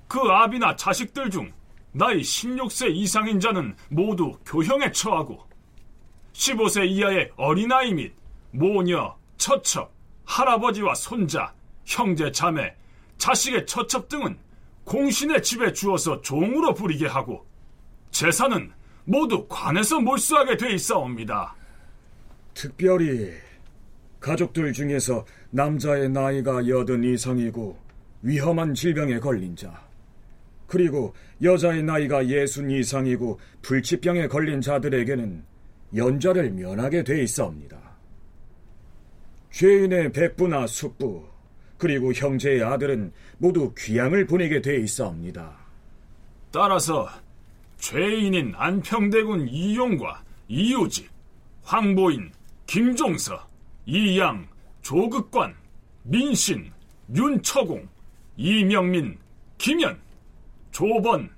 그 0.09 0.21
아비나 0.21 0.76
자식들 0.76 1.31
중 1.31 1.50
나이 1.93 2.21
16세 2.21 2.95
이상인 2.95 3.40
자는 3.40 3.75
모두 3.88 4.33
교형에 4.45 4.93
처하고 4.93 5.43
15세 6.35 6.87
이하의 6.87 7.31
어린아이 7.37 7.95
및 7.95 8.12
모녀, 8.50 9.16
처첩, 9.38 9.90
할아버지와 10.26 10.95
손자, 10.95 11.54
형제, 11.87 12.31
자매, 12.31 12.75
자식의 13.16 13.64
처첩 13.64 14.09
등은 14.09 14.38
공신의 14.85 15.43
집에 15.43 15.73
주어서 15.73 16.21
종으로 16.21 16.75
부리게 16.75 17.07
하고 17.07 17.47
재산은 18.11 18.73
모두 19.04 19.46
관에서 19.49 20.00
몰수하게 20.00 20.56
돼 20.56 20.73
있사옵니다. 20.75 21.54
특별히 22.54 23.32
가족들 24.20 24.73
중에서 24.73 25.26
남자의 25.50 26.08
나이가 26.08 26.66
여든 26.66 27.04
이상이고 27.04 27.76
위험한 28.23 28.75
질병에 28.75 29.18
걸린 29.18 29.54
자, 29.54 29.87
그리고 30.66 31.14
여자의 31.42 31.82
나이가 31.82 32.26
예순 32.26 32.70
이상이고 32.70 33.38
불치병에 33.62 34.28
걸린 34.28 34.61
자들에게는 34.61 35.44
연좌를 35.94 36.50
면하게 36.50 37.04
돼 37.04 37.23
있사옵니다. 37.23 37.78
죄인의 39.50 40.12
백부나 40.12 40.66
숙부 40.66 41.25
그리고 41.76 42.12
형제의 42.12 42.62
아들은 42.62 43.12
모두 43.38 43.75
귀양을 43.76 44.26
보내게 44.26 44.62
돼 44.62 44.78
있사옵니다. 44.78 45.56
따라서 46.50 47.08
죄인인 47.78 48.54
안평대군 48.57 49.49
이용과 49.49 50.23
이우직, 50.49 51.11
황보인, 51.62 52.33
김종서, 52.66 53.47
이양, 53.87 54.47
조극관, 54.83 55.54
민신, 56.02 56.73
윤처공, 57.14 57.88
이명민, 58.37 59.19
김현, 59.59 60.00
조번, 60.71 61.31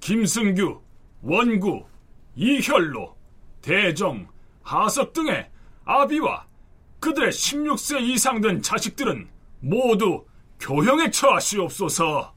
김승규, 0.00 0.80
원구, 1.22 1.84
이혈로, 2.36 3.16
대정, 3.60 4.28
하석 4.62 5.12
등의 5.12 5.50
아비와 5.84 6.46
그들의 7.00 7.30
16세 7.30 8.02
이상 8.02 8.40
된 8.40 8.60
자식들은 8.62 9.28
모두 9.60 10.24
교형에 10.60 11.10
처하시옵소서. 11.10 12.34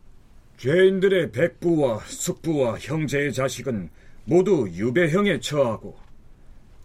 죄인들의 0.62 1.32
백부와 1.32 2.02
숙부와 2.06 2.78
형제의 2.78 3.34
자식은 3.34 3.90
모두 4.26 4.70
유배형에 4.72 5.40
처하고 5.40 5.98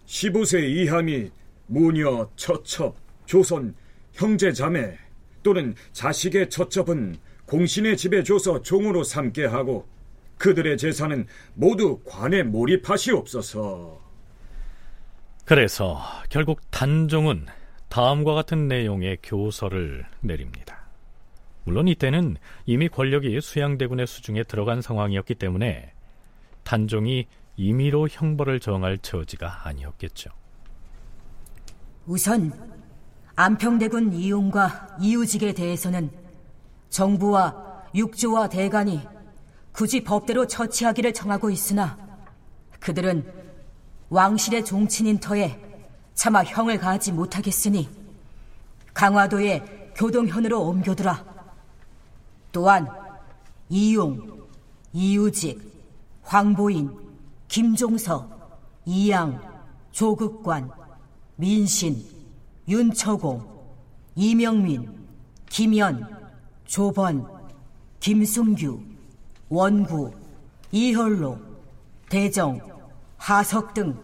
15세 0.06 0.66
이하 0.66 1.02
및 1.02 1.30
무녀, 1.66 2.26
처첩, 2.37 2.97
조선, 3.26 3.75
형제 4.14 4.50
자매 4.50 4.97
또는 5.42 5.75
자식의 5.92 6.49
처첩은 6.49 7.16
공신의 7.45 7.99
집에 7.99 8.23
줘서 8.23 8.62
종으로 8.62 9.04
삼게 9.04 9.45
하고 9.45 9.87
그들의 10.38 10.78
재산은 10.78 11.26
모두 11.52 12.00
관에 12.06 12.45
몰입하시옵소서. 12.45 14.00
그래서 15.45 16.00
결국 16.30 16.62
단종은 16.71 17.45
다음과 17.90 18.33
같은 18.33 18.68
내용의 18.68 19.18
교서를 19.23 20.06
내립니다. 20.23 20.86
물론 21.67 21.89
이때는 21.89 22.37
이미 22.65 22.89
권력이 22.89 23.41
수양대군의 23.41 24.07
수중에 24.07 24.45
들어간 24.45 24.81
상황이었기 24.81 25.35
때문에 25.35 25.93
단종이 26.63 27.27
임의로 27.57 28.07
형벌을 28.09 28.61
정할 28.61 28.99
처지가 28.99 29.67
아니었겠죠. 29.67 30.31
우선 32.07 32.53
안평대군 33.35 34.13
이용과 34.13 34.99
이우직에 35.01 35.55
대해서는 35.55 36.09
정부와 36.89 37.85
육조와 37.97 38.49
대간이 38.49 39.03
굳이 39.73 40.05
법대로 40.05 40.47
처치하기를 40.47 41.13
정하고 41.15 41.51
있으나 41.51 41.99
그들은 42.79 43.29
왕실의 44.09 44.65
종친인 44.65 45.19
터에 45.19 45.61
차마 46.15 46.45
형을 46.45 46.79
가하지 46.79 47.11
못하겠으니 47.11 47.89
강화도의 48.95 49.93
교동현으로 49.97 50.63
옮겨두라. 50.63 51.36
또한 52.57 52.89
이용, 53.69 54.47
이우직, 54.95 55.61
황보인, 56.23 56.91
김종서, 57.49 58.31
이양, 58.87 59.39
조극관, 59.93 60.71
민신, 61.37 62.03
윤처공, 62.67 63.47
이명민, 64.15 64.91
김현, 65.51 66.09
조번, 66.65 67.27
김승규, 68.01 68.81
원구, 69.51 70.13
이혈로, 70.73 71.39
대정, 72.09 72.59
하석 73.19 73.75
등 73.75 74.03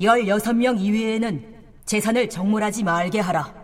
16명 0.00 0.80
이외에는 0.80 1.62
재산을 1.84 2.28
정몰하지 2.28 2.82
말게 2.82 3.20
하라. 3.20 3.59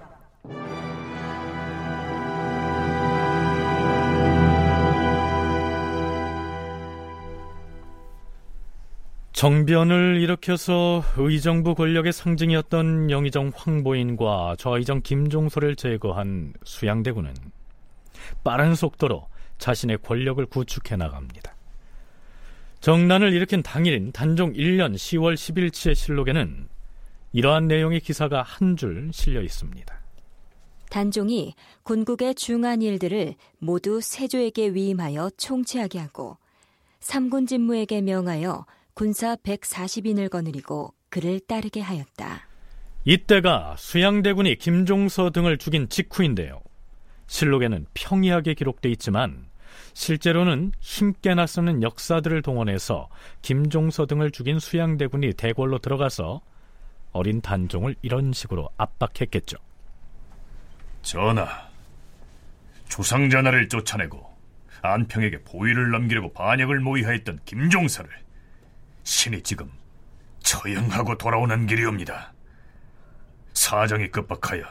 정변을 9.36 10.16
일으켜서 10.22 11.04
의정부 11.18 11.74
권력의 11.74 12.14
상징이었던 12.14 13.10
영의정 13.10 13.52
황보인과 13.54 14.56
좌의정 14.58 15.02
김종소를 15.02 15.76
제거한 15.76 16.54
수양대군은 16.64 17.34
빠른 18.42 18.74
속도로 18.74 19.28
자신의 19.58 19.98
권력을 19.98 20.44
구축해 20.46 20.96
나갑니다. 20.96 21.54
정난을 22.80 23.34
일으킨 23.34 23.62
당일인 23.62 24.10
단종 24.10 24.54
1년 24.54 24.94
10월 24.94 25.34
10일치의 25.34 25.94
실록에는 25.94 26.68
이러한 27.34 27.68
내용의 27.68 28.00
기사가 28.00 28.40
한 28.40 28.74
줄 28.74 29.10
실려 29.12 29.42
있습니다. 29.42 29.94
단종이 30.88 31.54
군국의 31.82 32.36
중한 32.36 32.80
일들을 32.80 33.34
모두 33.58 34.00
세조에게 34.00 34.70
위임하여 34.70 35.28
총치하게 35.36 35.98
하고 35.98 36.38
삼군 37.00 37.46
진무에게 37.46 38.00
명하여 38.00 38.64
군사 38.96 39.36
140인을 39.36 40.30
거느리고 40.30 40.94
그를 41.10 41.38
따르게 41.38 41.82
하였다. 41.82 42.48
이때가 43.04 43.76
수양대군이 43.76 44.56
김종서 44.56 45.30
등을 45.30 45.58
죽인 45.58 45.90
직후인데요. 45.90 46.62
실록에는 47.26 47.84
평이하게 47.92 48.54
기록돼 48.54 48.88
있지만 48.92 49.50
실제로는 49.92 50.72
힘께 50.80 51.34
나서는 51.34 51.82
역사들을 51.82 52.40
동원해서 52.40 53.10
김종서 53.42 54.06
등을 54.06 54.30
죽인 54.30 54.58
수양대군이 54.58 55.34
대궐로 55.34 55.78
들어가서 55.78 56.40
어린 57.12 57.42
단종을 57.42 57.96
이런 58.00 58.32
식으로 58.32 58.70
압박했겠죠. 58.78 59.58
전하, 61.02 61.68
주상전하를 62.88 63.68
쫓아내고 63.68 64.24
안평에게 64.80 65.42
보위를 65.42 65.90
넘기려고 65.90 66.32
반역을 66.32 66.80
모의하였던 66.80 67.40
김종서를 67.44 68.25
신이 69.06 69.40
지금 69.42 69.70
처형하고 70.40 71.16
돌아오는 71.16 71.66
길이옵니다. 71.66 72.34
사정이 73.54 74.10
급박하여 74.10 74.64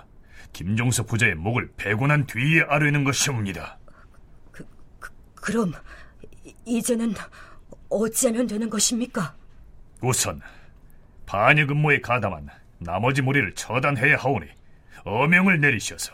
김종서 0.52 1.04
부자의 1.04 1.36
목을 1.36 1.72
배곤한 1.78 2.28
뒤에 2.28 2.64
아뢰는 2.68 3.06
것이옵니다. 3.06 3.80
그, 4.52 4.68
그, 5.00 5.10
그럼 5.36 5.72
이제는 6.66 7.14
어찌하면 7.90 8.46
되는 8.48 8.70
것입니까? 8.70 9.34
우선 10.02 10.42
반역 11.26 11.72
음모에 11.72 12.02
가담한 12.02 12.50
나머지 12.80 13.22
무리를 13.22 13.56
처단해야 13.56 14.18
하오니 14.18 14.48
어명을 15.06 15.62
내리셔서 15.62 16.14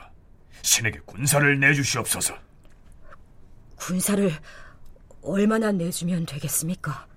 신에게 0.61 0.99
군사를 1.07 1.59
내주시옵소서. 1.59 2.35
군사를 3.77 4.31
얼마나 5.23 5.71
내주면 5.71 6.27
되겠습니까? 6.27 7.10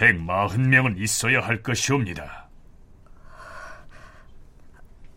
140명은 0.00 0.98
있어야 0.98 1.40
할 1.40 1.62
것이옵니다. 1.62 2.48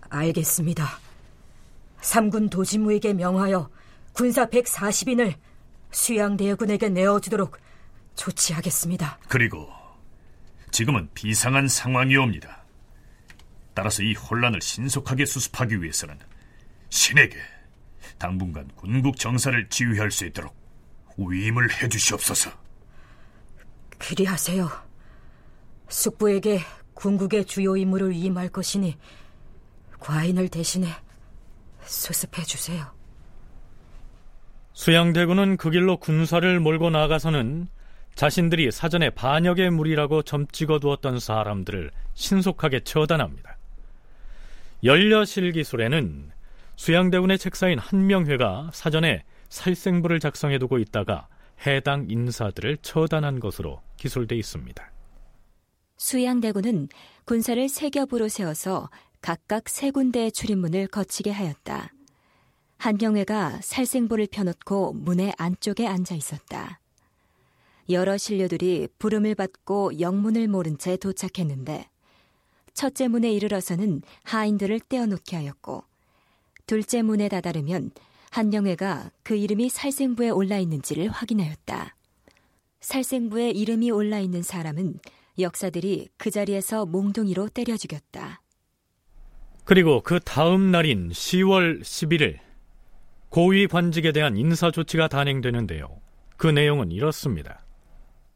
알겠습니다. 0.09 0.99
삼군 2.01 2.49
도지무에게 2.49 3.13
명하여 3.13 3.69
군사 4.11 4.45
140인을 4.45 5.35
수양대군에게 5.91 6.89
내어주도록 6.89 7.57
조치하겠습니다. 8.15 9.19
그리고 9.27 9.71
지금은 10.71 11.09
비상한 11.13 11.67
상황이옵니다. 11.67 12.63
따라서 13.73 14.03
이 14.03 14.13
혼란을 14.13 14.61
신속하게 14.61 15.25
수습하기 15.25 15.81
위해서는 15.81 16.19
신에게 16.89 17.37
당분간 18.19 18.69
군국 18.75 19.17
정사를 19.17 19.69
지휘할 19.69 20.11
수 20.11 20.25
있도록 20.25 20.55
위임을 21.17 21.71
해주시옵소서. 21.81 22.62
그리하세요. 24.03 24.69
숙부에게 25.87 26.59
군국의 26.93 27.45
주요 27.45 27.77
임무를 27.77 28.11
위임할 28.11 28.49
것이니 28.49 28.97
과인을 29.99 30.49
대신해 30.49 30.89
수습해 31.85 32.43
주세요. 32.43 32.85
수양대군은 34.73 35.55
그 35.55 35.69
길로 35.69 35.97
군사를 35.97 36.59
몰고 36.59 36.89
나가서는 36.89 37.67
자신들이 38.15 38.71
사전에 38.71 39.09
반역의 39.09 39.71
무리라고 39.71 40.21
점찍어 40.21 40.79
두었던 40.79 41.19
사람들을 41.19 41.91
신속하게 42.13 42.81
처단합니다. 42.81 43.57
연려실기술에는 44.83 46.31
수양대군의 46.75 47.37
책사인 47.37 47.79
한명회가 47.79 48.71
사전에 48.73 49.23
살생부를 49.47 50.19
작성해 50.19 50.57
두고 50.57 50.77
있다가 50.79 51.27
해당 51.65 52.07
인사들을 52.09 52.77
처단한 52.81 53.39
것으로 53.39 53.81
기술돼 53.97 54.35
있습니다. 54.35 54.91
수양대군은 55.97 56.89
군사를 57.25 57.69
세 57.69 57.89
겹으로 57.89 58.27
세워서 58.27 58.89
각각 59.21 59.69
세 59.69 59.91
군데의 59.91 60.31
출입문을 60.31 60.87
거치게 60.87 61.31
하였다. 61.31 61.93
한경회가 62.77 63.61
살생부를 63.61 64.27
펴놓고 64.29 64.91
문의 64.93 65.33
안쪽에 65.37 65.87
앉아 65.87 66.15
있었다. 66.15 66.81
여러 67.89 68.17
신료들이 68.17 68.89
부름을 68.99 69.35
받고 69.35 70.01
영문을 70.01 70.49
모른 70.49 70.77
채 70.77 70.97
도착했는데 70.97 71.89
첫째 72.73 73.07
문에 73.07 73.31
이르러서는 73.31 74.01
하인들을 74.23 74.81
떼어놓게 74.81 75.37
하였고 75.37 75.83
둘째 76.65 77.01
문에 77.01 77.29
다다르면 77.29 77.91
한영회가 78.33 79.11
그 79.21 79.35
이름이 79.35 79.69
살생부에 79.69 80.29
올라 80.29 80.57
있는지를 80.57 81.07
확인하였다. 81.09 81.95
살생부에 82.81 83.51
이름이 83.51 83.91
올라 83.91 84.19
있는 84.19 84.41
사람은 84.41 84.99
역사들이 85.37 86.09
그 86.17 86.31
자리에서 86.31 86.87
몽둥이로 86.87 87.49
때려 87.49 87.77
죽였다. 87.77 88.41
그리고 89.65 90.01
그 90.01 90.19
다음 90.19 90.71
날인 90.71 91.09
10월 91.09 91.81
11일 91.81 92.39
고위 93.29 93.67
관직에 93.67 94.11
대한 94.11 94.35
인사 94.35 94.71
조치가 94.71 95.09
단행되는데요. 95.09 96.01
그 96.35 96.47
내용은 96.47 96.91
이렇습니다. 96.91 97.63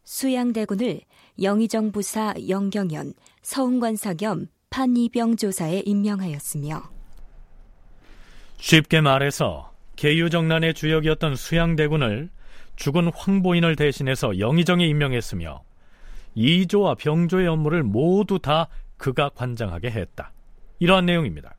수양대군을 0.04 1.02
영의정 1.42 1.92
부사 1.92 2.36
영경연 2.48 3.14
서운관사 3.42 4.14
겸 4.14 4.48
판이병 4.70 5.38
조사에 5.38 5.82
임명하였으며 5.88 6.84
쉽게 8.58 9.02
말해서 9.02 9.77
계유정난의 9.98 10.74
주역이었던 10.74 11.36
수양대군을 11.36 12.30
죽은 12.76 13.12
황보인을 13.14 13.76
대신해서 13.76 14.40
영의정에 14.40 14.86
임명했으며 14.86 15.64
이조와 16.36 16.96
병조의 16.96 17.48
업무를 17.48 17.84
모두 17.84 18.40
다 18.40 18.70
그가 18.98 19.30
관장하게 19.30 19.90
했다. 19.92 20.32
이러한 20.80 21.06
내용입니다. 21.08 21.56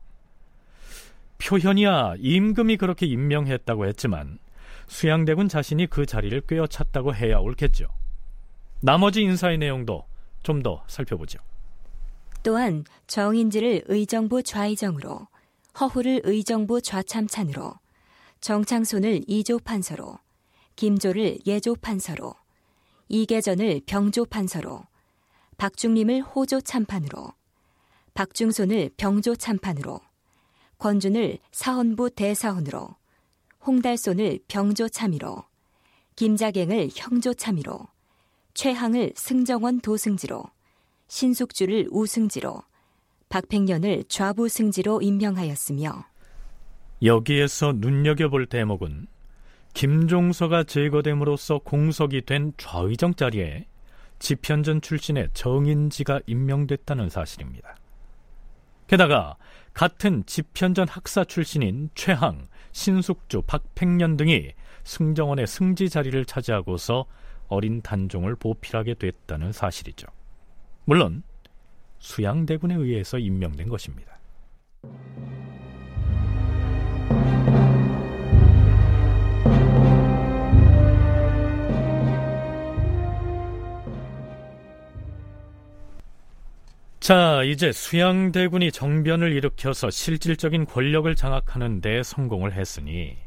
표현이야 1.37 2.15
임금이 2.19 2.77
그렇게 2.77 3.05
임명했다고 3.05 3.85
했지만 3.87 4.39
수양대군 4.87 5.47
자신이 5.49 5.87
그 5.87 6.05
자리를 6.05 6.41
꿰어찼다고 6.47 7.13
해야 7.13 7.37
옳겠죠. 7.39 7.87
나머지 8.81 9.21
인사의 9.21 9.57
내용도 9.57 10.05
좀 10.41 10.63
더 10.63 10.83
살펴보죠. 10.87 11.39
또한 12.41 12.85
정인지를 13.07 13.83
의정부 13.87 14.41
좌의정으로 14.41 15.27
허후를 15.79 16.21
의정부 16.23 16.81
좌참찬으로 16.81 17.73
정창손을 18.41 19.23
이조 19.27 19.59
판서로 19.59 20.17
김조를 20.75 21.39
예조 21.45 21.75
판서로 21.75 22.35
이계전을 23.09 23.81
병조 23.85 24.25
판서로 24.25 24.83
박중림을 25.57 26.21
호조 26.21 26.61
참판으로 26.61 27.33
박중손을 28.13 28.91
병조 28.95 29.35
참판으로 29.35 29.99
권준을 30.77 31.39
사헌부 31.51 32.11
대사헌으로 32.11 32.95
홍달손을 33.67 34.39
병조 34.47 34.87
참의로 34.87 35.43
김자갱을 36.15 36.89
형조 36.95 37.33
참의로 37.33 37.87
최항을 38.53 39.13
승정원 39.15 39.81
도승지로 39.81 40.43
신숙주를 41.07 41.89
우승지로 41.91 42.63
박팽년을 43.27 44.05
좌부 44.07 44.47
승지로 44.47 45.01
임명하였으며 45.01 46.08
여기에서 47.03 47.73
눈여겨볼 47.75 48.47
대목은 48.47 49.07
김종서가 49.73 50.63
제거됨으로써 50.63 51.59
공석이 51.59 52.25
된 52.25 52.53
좌의정 52.57 53.13
자리에 53.13 53.67
지편전 54.19 54.81
출신의 54.81 55.29
정인지가 55.33 56.19
임명됐다는 56.25 57.09
사실입니다. 57.09 57.75
게다가 58.87 59.37
같은 59.73 60.25
지편전 60.25 60.87
학사 60.89 61.23
출신인 61.23 61.89
최항, 61.95 62.47
신숙주, 62.73 63.43
박팽년 63.43 64.17
등이 64.17 64.51
승정원의 64.83 65.47
승지 65.47 65.89
자리를 65.89 66.25
차지하고서 66.25 67.05
어린 67.47 67.81
단종을 67.81 68.35
보필하게 68.35 68.95
됐다는 68.95 69.51
사실이죠. 69.51 70.07
물론 70.85 71.23
수양대군에 71.99 72.75
의해서 72.75 73.19
임명된 73.19 73.69
것입니다. 73.69 74.19
자, 87.09 87.41
이제 87.43 87.71
수양대군이 87.71 88.71
정변을 88.71 89.31
일으켜서 89.31 89.89
실질적인 89.89 90.67
권력을 90.67 91.15
장악하는 91.15 91.81
데 91.81 92.03
성공을 92.03 92.53
했으니 92.53 93.17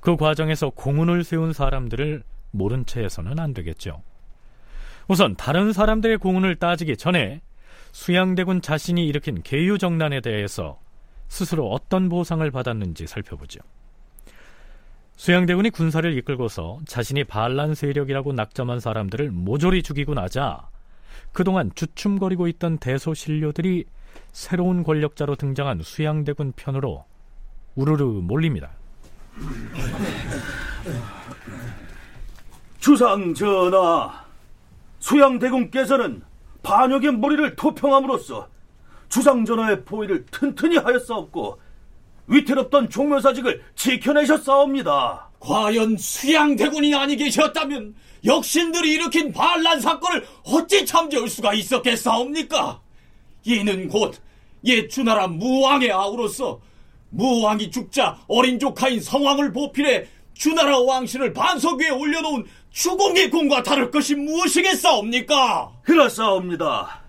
그 0.00 0.14
과정에서 0.14 0.70
공훈을 0.70 1.24
세운 1.24 1.52
사람들을 1.52 2.22
모른 2.52 2.86
채 2.86 3.02
해서는 3.02 3.40
안 3.40 3.52
되겠죠. 3.52 4.04
우선 5.08 5.34
다른 5.34 5.72
사람들의 5.72 6.18
공훈을 6.18 6.54
따지기 6.54 6.96
전에 6.96 7.40
수양대군 7.90 8.62
자신이 8.62 9.04
일으킨 9.08 9.42
계유정난에 9.42 10.20
대해서 10.20 10.78
스스로 11.26 11.68
어떤 11.68 12.08
보상을 12.08 12.48
받았는지 12.48 13.08
살펴보죠. 13.08 13.58
수양대군이 15.16 15.70
군사를 15.70 16.16
이끌고서 16.16 16.78
자신이 16.86 17.24
반란 17.24 17.74
세력이라고 17.74 18.34
낙점한 18.34 18.78
사람들을 18.78 19.32
모조리 19.32 19.82
죽이고 19.82 20.14
나자 20.14 20.69
그동안 21.32 21.70
주춤거리고 21.74 22.48
있던 22.48 22.78
대소신료들이 22.78 23.84
새로운 24.32 24.82
권력자로 24.82 25.36
등장한 25.36 25.82
수양대군 25.82 26.52
편으로 26.56 27.04
우르르 27.74 28.04
몰립니다. 28.04 28.70
주상 32.78 33.34
전하, 33.34 34.24
수양대군께서는 34.98 36.22
반역의 36.62 37.12
무리를 37.12 37.56
토평함으로써 37.56 38.48
주상 39.08 39.44
전하의 39.44 39.84
포위를 39.84 40.24
튼튼히 40.26 40.76
하였사옵고 40.76 41.60
위태롭던 42.30 42.88
종묘사직을 42.88 43.62
지켜내셨사옵니다. 43.74 45.30
과연 45.38 45.96
수양대군이 45.98 46.94
아니 46.94 47.16
계셨다면 47.16 47.94
역신들이 48.24 48.92
일으킨 48.94 49.32
반란 49.32 49.80
사건을 49.80 50.26
어찌 50.44 50.86
참조할 50.86 51.28
수가 51.28 51.54
있었겠사옵니까? 51.54 52.80
이는 53.44 53.88
곧 53.88 54.30
옛 54.64 54.88
주나라 54.90 55.26
무왕의 55.26 55.90
아우로서 55.90 56.60
무왕이 57.10 57.70
죽자 57.70 58.18
어린 58.28 58.58
조카인 58.58 59.00
성왕을 59.00 59.52
보필해 59.52 60.06
주나라 60.34 60.78
왕실을 60.78 61.32
반석 61.32 61.80
위에 61.80 61.90
올려놓은 61.90 62.46
주공의 62.70 63.30
공과 63.30 63.62
다를 63.62 63.90
것이 63.90 64.14
무엇이겠사옵니까? 64.14 65.72
그렇사옵니다. 65.82 67.02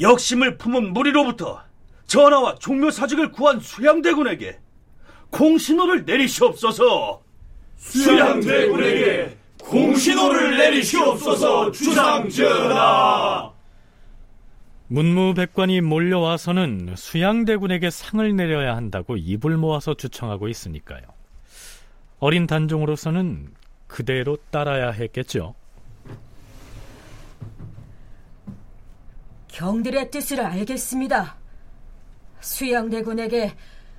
역심을 0.00 0.58
품은 0.58 0.92
무리로부터 0.92 1.62
전하와 2.06 2.56
종묘 2.56 2.90
사직을 2.90 3.32
구한 3.32 3.60
수양대군에게 3.60 4.58
공신호를 5.30 6.04
내리시옵소서. 6.04 7.22
수양대군에게 7.76 9.36
공신호를 9.62 10.56
내리시옵소서 10.56 11.70
주상 11.72 12.28
전하. 12.28 13.52
문무백관이 14.88 15.80
몰려와서는 15.80 16.94
수양대군에게 16.96 17.90
상을 17.90 18.36
내려야 18.36 18.76
한다고 18.76 19.16
입을 19.16 19.56
모아서 19.56 19.94
주청하고 19.94 20.46
있으니까요. 20.48 21.02
어린 22.20 22.46
단종으로서는 22.46 23.52
그대로 23.88 24.38
따라야 24.50 24.90
했겠죠. 24.90 25.54
경들의 29.48 30.10
뜻을 30.10 30.40
알겠습니다. 30.40 31.36
수양대군에게 32.46 33.54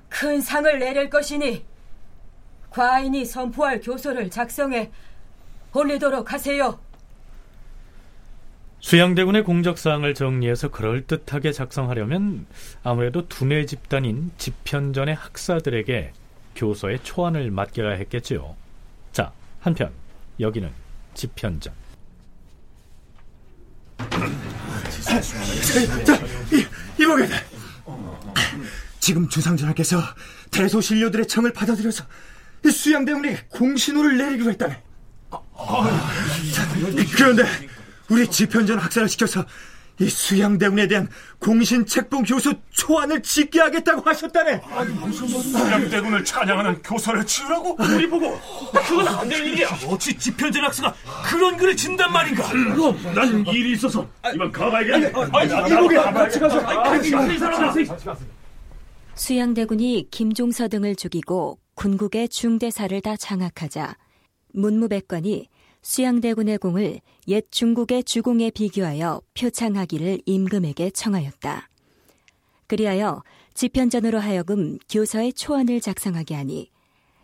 큰 0.08 0.40
상을 0.40 0.78
내릴 0.78 1.10
것이니 1.10 1.64
과인이 2.70 3.24
선포할 3.24 3.80
교서를 3.80 4.30
작성해 4.30 4.90
올리도록 5.74 6.32
하세요. 6.32 6.80
수양대군의 8.80 9.44
공적사항을 9.44 10.14
정리해서 10.14 10.70
그럴듯하게 10.70 11.52
작성하려면 11.52 12.46
아무래도 12.82 13.28
두뇌 13.28 13.66
집단인 13.66 14.30
집현전의 14.38 15.14
학사들에게 15.14 16.12
교서의 16.56 17.00
초안을 17.02 17.50
맡겨야 17.50 17.90
했겠지요. 17.90 18.56
자, 19.12 19.32
한편 19.60 19.92
여기는 20.40 20.70
집현전. 21.14 21.74
자, 26.04 26.16
이, 26.52 26.64
이보게 27.00 27.24
지금 29.08 29.26
주상전하께서 29.26 30.02
대소신료들의 30.50 31.28
청을 31.28 31.54
받아들여서 31.54 32.04
수양대군에게 32.70 33.46
공신호를 33.48 34.18
내리기로 34.18 34.50
했다네. 34.50 34.82
자, 36.52 36.68
그런데 37.16 37.42
우리 38.10 38.28
집현전 38.28 38.78
학사를 38.78 39.08
시켜서 39.08 39.46
이 39.98 40.10
수양대군에 40.10 40.88
대한 40.88 41.08
공신 41.38 41.86
책봉 41.86 42.24
교수 42.24 42.52
초안을 42.70 43.22
짓게 43.22 43.60
하겠다고 43.60 44.02
하셨다네. 44.02 44.60
아니 44.72 44.92
무슨 44.92 45.26
수양대군을 45.26 46.22
찬양하는 46.22 46.82
교사를 46.82 47.24
지으라고? 47.24 47.78
우리 47.80 48.06
보고 48.06 48.38
그건 48.86 49.08
안될 49.08 49.46
일이야. 49.46 49.68
어찌 49.86 50.18
집현전 50.18 50.64
학사가 50.64 50.94
그런 51.24 51.56
글을 51.56 51.74
진단 51.74 52.12
말인가? 52.12 52.46
그럼 52.46 53.14
난 53.14 53.46
일이 53.46 53.72
있어서 53.72 54.06
이만 54.34 54.52
가봐야겠네. 54.52 55.12
아니, 55.32 55.72
이보게 55.72 55.96
같이 55.96 56.38
가서. 56.38 56.60
수양대군이 59.18 60.06
김종서 60.12 60.68
등을 60.68 60.94
죽이고 60.94 61.58
군국의 61.74 62.28
중대사를 62.28 63.00
다 63.00 63.16
장악하자 63.16 63.96
문무백관이 64.52 65.48
수양대군의 65.82 66.58
공을 66.58 67.00
옛 67.26 67.50
중국의 67.50 68.04
주공에 68.04 68.52
비교하여 68.52 69.20
표창하기를 69.34 70.20
임금에게 70.24 70.90
청하였다. 70.90 71.68
그리하여 72.68 73.24
집현전으로 73.54 74.20
하여금 74.20 74.78
교서의 74.88 75.32
초안을 75.32 75.80
작성하게 75.80 76.36
하니 76.36 76.70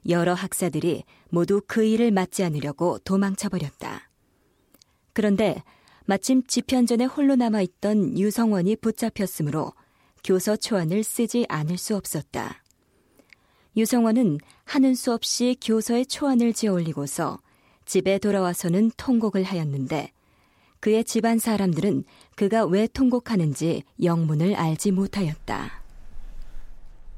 여러 0.08 0.34
학사들이 0.34 1.04
모두 1.30 1.62
그 1.64 1.84
일을 1.84 2.10
맡지 2.10 2.42
않으려고 2.42 2.98
도망쳐버렸다. 3.04 4.10
그런데 5.12 5.62
마침 6.06 6.42
집현전에 6.44 7.04
홀로 7.04 7.36
남아있던 7.36 8.18
유성원이 8.18 8.76
붙잡혔으므로 8.76 9.72
교서 10.24 10.56
초안을 10.56 11.04
쓰지 11.04 11.46
않을 11.48 11.76
수 11.76 11.94
없었다. 11.96 12.62
유성원은 13.76 14.38
하는 14.64 14.94
수 14.94 15.12
없이 15.12 15.56
교서의 15.62 16.06
초안을 16.06 16.54
지어 16.54 16.72
올리고서 16.72 17.40
집에 17.84 18.18
돌아와서는 18.18 18.92
통곡을 18.96 19.42
하였는데 19.42 20.10
그의 20.80 21.04
집안 21.04 21.38
사람들은 21.38 22.04
그가 22.36 22.64
왜 22.64 22.86
통곡하는지 22.86 23.82
영문을 24.02 24.54
알지 24.54 24.92
못하였다. 24.92 25.82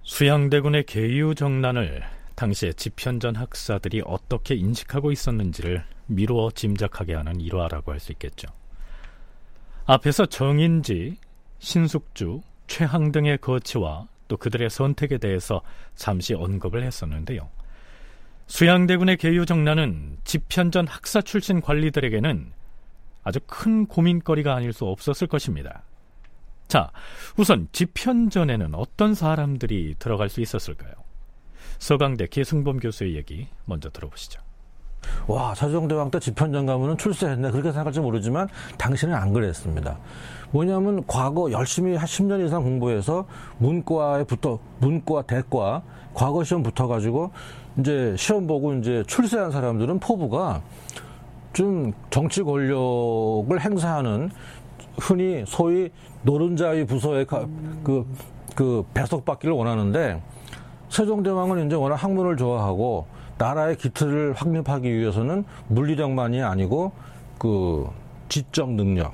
수양대군의 0.03 0.87
계유정난을 0.87 2.03
당시의 2.37 2.75
집현전 2.75 3.37
학사들이 3.37 4.03
어떻게 4.05 4.55
인식하고 4.55 5.11
있었는지를 5.11 5.85
미루어 6.07 6.51
짐작하게 6.51 7.15
하는 7.15 7.41
일화라고 7.41 7.93
할 7.93 7.99
수 7.99 8.13
있겠죠. 8.13 8.49
앞에서 9.85 10.27
정인지, 10.27 11.17
신숙주, 11.59 12.43
최항 12.67 13.13
등의 13.13 13.39
거치와 13.39 14.09
또 14.29 14.37
그들의 14.37 14.71
선택에 14.71 15.19
대해서 15.19 15.63
잠시 15.95 16.35
언급을 16.35 16.83
했었는데요. 16.83 17.49
수양대군의 18.47 19.17
계유정난은 19.17 20.19
집현전 20.25 20.87
학사 20.87 21.21
출신 21.21 21.61
관리들에게는 21.61 22.53
아주 23.25 23.41
큰 23.47 23.87
고민거리가 23.87 24.55
아닐 24.55 24.73
수 24.73 24.85
없었을 24.87 25.27
것입니다. 25.27 25.83
자, 26.69 26.91
우선 27.37 27.69
집현전에는 27.73 28.75
어떤 28.75 29.15
사람들이 29.15 29.97
들어갈 29.99 30.29
수 30.29 30.41
있었을까요? 30.41 30.93
서강대 31.79 32.29
계승범 32.29 32.79
교수의 32.79 33.17
얘기 33.17 33.49
먼저 33.65 33.91
들어보시죠. 33.91 34.46
와, 35.27 35.55
차종대왕 35.55 36.11
때 36.11 36.19
집현전 36.19 36.67
가면은 36.67 36.97
출세했네. 36.97 37.51
그렇게 37.51 37.71
생각할지 37.71 38.01
모르지만 38.01 38.49
당신은 38.79 39.15
안 39.15 39.33
그랬습니다. 39.33 39.97
뭐냐면 40.51 41.05
과거 41.07 41.51
열심히 41.51 41.97
한 41.97 42.07
10년 42.07 42.45
이상 42.47 42.63
공부해서 42.63 43.27
문과에 43.59 44.25
붙어, 44.25 44.59
문과, 44.79 45.23
대과, 45.23 45.83
과거 46.15 46.45
시험 46.45 46.63
붙어가지고 46.63 47.31
이제 47.79 48.15
시험 48.17 48.47
보고 48.47 48.73
이제 48.75 49.03
출세한 49.07 49.51
사람들은 49.51 49.99
포부가 49.99 50.63
좀 51.53 51.93
정치 52.11 52.43
권력을 52.43 53.61
행사하는 53.61 54.31
흔히 54.99 55.45
소위 55.47 55.91
노른자의 56.23 56.87
부서의 56.87 57.27
그, 57.27 58.07
그 58.55 58.85
배석받기를 58.95 59.55
원하는데 59.55 60.23
세종대왕은 60.89 61.67
이제 61.67 61.77
워낙 61.77 61.97
학문을 61.97 62.37
좋아하고 62.37 63.07
나라의 63.39 63.77
기틀을 63.77 64.33
확립하기 64.35 64.93
위해서는 64.93 65.45
물리력만이 65.69 66.43
아니고 66.43 66.93
그 67.39 67.87
지적 68.29 68.71
능력, 68.71 69.13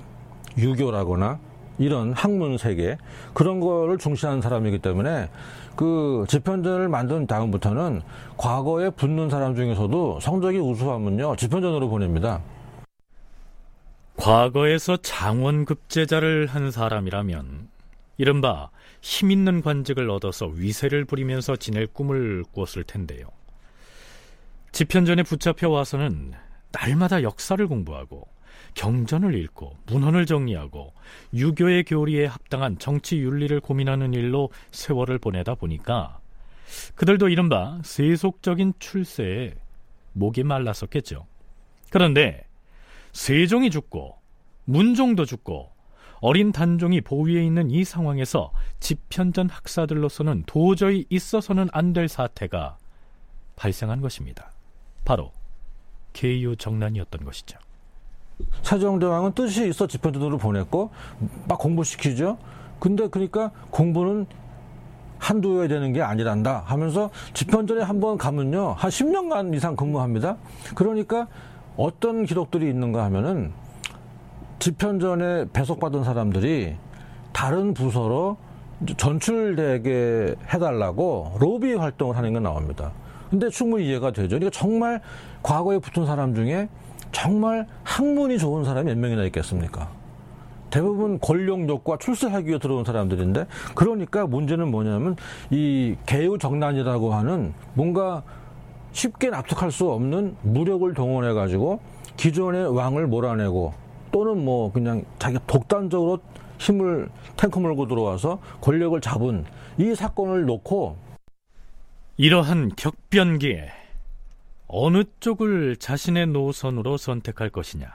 유교라거나 0.57 1.39
이런 1.79 2.13
학문 2.13 2.59
세계 2.59 2.99
그런 3.35 3.61
거를 3.61 3.99
중시하는 3.99 4.41
사람이기 4.41 4.79
때문에 4.79 5.29
그 5.75 6.25
집현전을 6.29 6.89
만든 6.89 7.27
다음부터는 7.27 8.03
과거에 8.37 8.91
붙는 8.91 9.31
사람 9.31 9.55
중에서도 9.55 10.21
성적이 10.21 10.59
우수하면요 10.59 11.37
집현전으로 11.37 11.89
보냅니다. 11.89 12.41
과거에서 14.17 14.99
장원급제자를 14.99 16.47
한 16.47 16.71
사람이라면 16.71 17.69
이른바 18.19 18.71
힘 19.01 19.31
있는 19.31 19.63
관직을 19.63 20.11
얻어서 20.11 20.47
위세를 20.47 21.07
부리면서 21.07 21.57
지낼 21.57 21.87
꿈을 21.87 22.45
꿨을 22.53 22.85
텐데요. 22.85 23.27
집현전에 24.73 25.23
붙잡혀 25.23 25.69
와서는 25.69 26.33
날마다 26.73 27.23
역사를 27.23 27.65
공부하고 27.67 28.27
경전을 28.75 29.35
읽고 29.35 29.77
문헌을 29.87 30.25
정리하고 30.25 30.95
유교의 31.35 31.85
교리에 31.85 32.25
합당한 32.27 32.79
정치 32.79 33.19
윤리를 33.19 33.61
고민하는 33.61 34.15
일로 34.15 34.51
세월을 34.71 35.19
보내다 35.19 35.55
보니까 35.55 36.21
그들도 36.95 37.29
이른바 37.29 37.81
세속적인 37.85 38.75
출세에 38.79 39.55
목이 40.15 40.43
말랐었겠죠. 40.43 41.27
그런데 41.91 42.47
세종이 43.13 43.71
죽고 43.71 44.17
문종도 44.65 45.27
죽고 45.27 45.71
어린 46.21 46.51
단종이 46.53 47.03
보위에 47.03 47.45
있는 47.45 47.71
이 47.71 47.85
상황에서 47.85 48.53
집현전 48.81 49.51
학사들로서는 49.51 50.45
도저히 50.47 51.05
있어서는 51.11 51.69
안 51.73 51.93
될 51.93 52.09
사태가 52.09 52.79
발생한 53.57 54.01
것입니다. 54.01 54.51
바로 55.05 55.31
계유 56.12 56.57
정난이었던 56.57 57.25
것이죠. 57.25 57.59
세종대왕은 58.62 59.33
뜻이 59.33 59.69
있어 59.69 59.87
집현전으로 59.87 60.38
보냈고 60.38 60.91
막 61.49 61.59
공부시키죠. 61.59 62.38
근데 62.81 63.07
그러니까 63.09 63.51
공부는 63.71 64.27
한두 65.19 65.62
해 65.62 65.69
되는 65.69 65.93
게 65.93 66.03
아니란다 66.03 66.65
하면서 66.67 67.11
집현전에 67.33 67.83
한 67.83 68.01
번 68.01 68.19
가면요. 68.19 68.75
한 68.77 68.91
10년간 68.91 69.55
이상 69.55 69.77
근무합니다. 69.77 70.37
그러니까 70.75 71.29
어떤 71.77 72.25
기록들이 72.27 72.69
있는가 72.69 73.05
하면은 73.05 73.53
집현전에 74.59 75.47
배속받은 75.53 76.03
사람들이 76.05 76.77
다른 77.33 77.73
부서로 77.75 78.37
전출되게 78.97 80.35
해달라고 80.53 81.37
로비 81.38 81.75
활동을 81.75 82.17
하는 82.17 82.33
게 82.33 82.41
나옵니다. 82.41 82.93
근데 83.33 83.49
충분히 83.49 83.87
이해가 83.87 84.11
되죠. 84.11 84.37
그러니까 84.37 84.51
정말 84.51 85.01
과거에 85.42 85.79
붙은 85.79 86.05
사람 86.05 86.35
중에 86.35 86.68
정말 87.12 87.66
학문이 87.83 88.37
좋은 88.38 88.62
사람이 88.62 88.95
몇 88.95 88.99
명이나 88.99 89.25
있겠습니까? 89.25 89.88
대부분 90.68 91.18
권력욕과 91.18 91.97
출세하기 91.97 92.49
위해 92.49 92.59
들어온 92.59 92.85
사람들인데 92.85 93.47
그러니까 93.75 94.27
문제는 94.27 94.71
뭐냐면 94.71 95.16
이 95.49 95.97
개유 96.05 96.37
정난이라고 96.37 97.14
하는 97.14 97.55
뭔가 97.73 98.23
쉽게 98.92 99.31
납득할 99.31 99.71
수 99.71 99.90
없는 99.90 100.37
무력을 100.42 100.92
동원해 100.92 101.33
가지고 101.33 101.81
기존의 102.18 102.77
왕을 102.77 103.07
몰아내고 103.07 103.73
또는 104.12 104.45
뭐 104.45 104.71
그냥 104.71 105.05
자기가 105.18 105.40
독단적으로 105.47 106.18
힘을 106.59 107.09
탱크 107.38 107.59
몰고 107.59 107.88
들어와서 107.88 108.40
권력을 108.61 109.01
잡은 109.01 109.47
이 109.79 109.95
사건을 109.95 110.45
놓고 110.45 111.12
이러한 112.23 112.71
격변기에 112.77 113.73
어느 114.69 115.03
쪽을 115.19 115.75
자신의 115.75 116.29
노선으로 116.29 116.97
선택할 116.97 117.51
것이냐. 117.51 117.93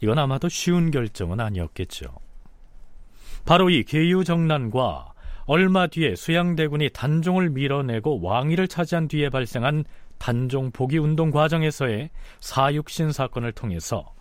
이건 0.00 0.18
아마도 0.18 0.48
쉬운 0.48 0.90
결정은 0.90 1.38
아니었겠죠. 1.38 2.08
바로 3.44 3.70
이 3.70 3.84
계유정난과 3.84 5.12
얼마 5.46 5.86
뒤에 5.86 6.16
수양대군이 6.16 6.90
단종을 6.92 7.50
밀어내고 7.50 8.22
왕위를 8.22 8.66
차지한 8.66 9.06
뒤에 9.06 9.30
발생한 9.30 9.84
단종 10.18 10.72
복위 10.72 10.98
운동 10.98 11.30
과정에서의 11.30 12.10
사육신 12.40 13.12
사건을 13.12 13.52
통해서 13.52 14.16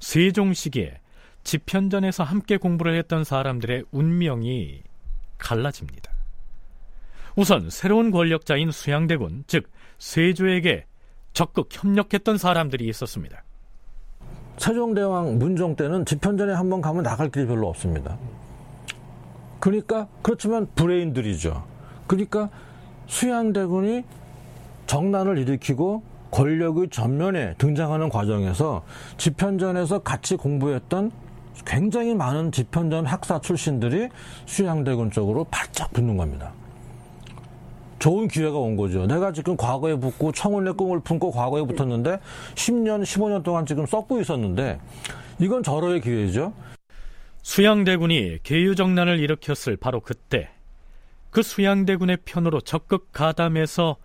세종 0.00 0.54
시기에 0.54 0.98
집현전에서 1.44 2.24
함께 2.24 2.56
공부를 2.56 2.96
했던 2.96 3.22
사람들의 3.22 3.84
운명이 3.90 4.82
갈라집니다. 5.36 6.15
우선 7.36 7.68
새로운 7.68 8.10
권력자인 8.10 8.70
수양대군, 8.70 9.44
즉 9.46 9.68
세조에게 9.98 10.86
적극 11.34 11.68
협력했던 11.70 12.38
사람들이 12.38 12.88
있었습니다. 12.88 13.44
세종대왕 14.56 15.38
문종 15.38 15.76
때는 15.76 16.06
집현전에 16.06 16.54
한번 16.54 16.80
가면 16.80 17.02
나갈 17.02 17.30
길이 17.30 17.46
별로 17.46 17.68
없습니다. 17.68 18.16
그러니까 19.60 20.08
그렇지만 20.22 20.66
브레인들이죠. 20.74 21.62
그러니까 22.06 22.48
수양대군이 23.06 24.04
정난을 24.86 25.36
일으키고 25.36 26.02
권력의 26.30 26.88
전면에 26.88 27.54
등장하는 27.58 28.08
과정에서 28.08 28.82
집현전에서 29.18 29.98
같이 29.98 30.36
공부했던 30.36 31.10
굉장히 31.66 32.14
많은 32.14 32.50
집현전 32.50 33.04
학사 33.04 33.40
출신들이 33.40 34.08
수양대군 34.46 35.10
쪽으로 35.10 35.44
바짝 35.50 35.92
붙는 35.92 36.16
겁니다. 36.16 36.52
좋은 37.98 38.28
기회가 38.28 38.58
온 38.58 38.76
거죠. 38.76 39.06
내가 39.06 39.32
지금 39.32 39.56
과거에 39.56 39.94
붙고 39.94 40.32
청운의 40.32 40.74
꿈을 40.74 41.00
품고 41.00 41.30
과거에 41.30 41.62
붙었는데 41.62 42.18
10년, 42.54 43.02
15년 43.02 43.42
동안 43.42 43.64
지금 43.66 43.86
썩고 43.86 44.20
있었는데 44.20 44.80
이건 45.38 45.62
절호의 45.62 46.00
기회죠. 46.00 46.52
수양대군이 47.42 48.38
계유정난을 48.42 49.20
일으켰을 49.20 49.76
바로 49.76 50.00
그때 50.00 50.50
그 51.30 51.42
수양대군의 51.42 52.18
편으로 52.24 52.60
적극 52.60 53.12
가담해서 53.12 53.96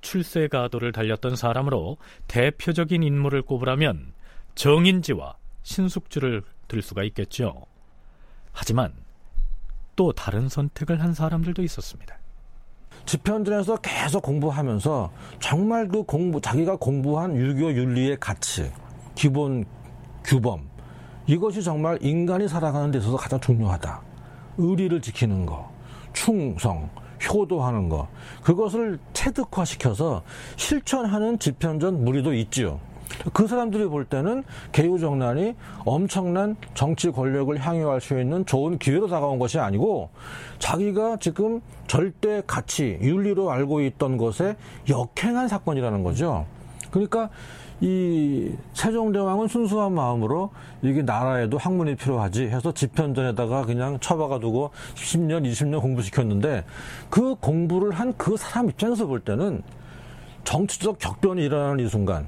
출세 0.00 0.48
가도를 0.48 0.92
달렸던 0.92 1.36
사람으로 1.36 1.96
대표적인 2.28 3.02
인물을 3.02 3.42
꼽으라면 3.42 4.12
정인지와 4.54 5.36
신숙주를 5.62 6.42
들 6.66 6.82
수가 6.82 7.04
있겠죠. 7.04 7.66
하지만 8.52 8.92
또 9.96 10.12
다른 10.12 10.48
선택을 10.48 11.00
한 11.02 11.14
사람들도 11.14 11.62
있었습니다. 11.62 12.17
집현전에서 13.08 13.78
계속 13.78 14.22
공부하면서 14.22 15.10
정말 15.40 15.88
그 15.88 16.02
공부 16.02 16.42
자기가 16.42 16.76
공부한 16.76 17.34
유교 17.36 17.72
윤리의 17.72 18.18
가치, 18.20 18.70
기본 19.14 19.64
규범 20.22 20.68
이것이 21.26 21.62
정말 21.62 21.98
인간이 22.02 22.46
살아가는 22.46 22.90
데 22.90 22.98
있어서 22.98 23.16
가장 23.16 23.40
중요하다. 23.40 24.02
의리를 24.58 25.00
지키는 25.00 25.46
거, 25.46 25.70
충성, 26.12 26.90
효도하는 27.26 27.88
거 27.88 28.08
그것을 28.42 28.98
체득화시켜서 29.14 30.22
실천하는 30.56 31.38
집현전 31.38 32.04
무리도 32.04 32.34
있지요. 32.34 32.78
그 33.32 33.46
사람들이 33.46 33.86
볼 33.86 34.04
때는 34.04 34.44
개유정난이 34.72 35.54
엄청난 35.84 36.56
정치 36.74 37.10
권력을 37.10 37.56
향유할 37.58 38.00
수 38.00 38.20
있는 38.20 38.44
좋은 38.46 38.78
기회로 38.78 39.08
다가온 39.08 39.38
것이 39.38 39.58
아니고 39.58 40.10
자기가 40.58 41.16
지금 41.18 41.60
절대 41.86 42.42
가치, 42.46 42.98
윤리로 43.00 43.50
알고 43.50 43.82
있던 43.82 44.16
것에 44.16 44.56
역행한 44.88 45.48
사건이라는 45.48 46.02
거죠. 46.02 46.46
그러니까 46.90 47.30
이 47.80 48.52
세종대왕은 48.72 49.46
순수한 49.46 49.92
마음으로 49.94 50.50
이게 50.82 51.02
나라에도 51.02 51.58
학문이 51.58 51.94
필요하지 51.94 52.46
해서 52.48 52.72
집현전에다가 52.72 53.66
그냥 53.66 54.00
처박아 54.00 54.40
두고 54.40 54.70
10년, 54.96 55.48
20년 55.48 55.80
공부시켰는데 55.80 56.64
그 57.08 57.36
공부를 57.36 57.92
한 57.92 58.14
그 58.16 58.36
사람 58.36 58.68
입장에서 58.68 59.06
볼 59.06 59.20
때는 59.20 59.62
정치적 60.42 60.98
격변이 60.98 61.44
일어나는 61.44 61.84
이 61.84 61.88
순간 61.88 62.26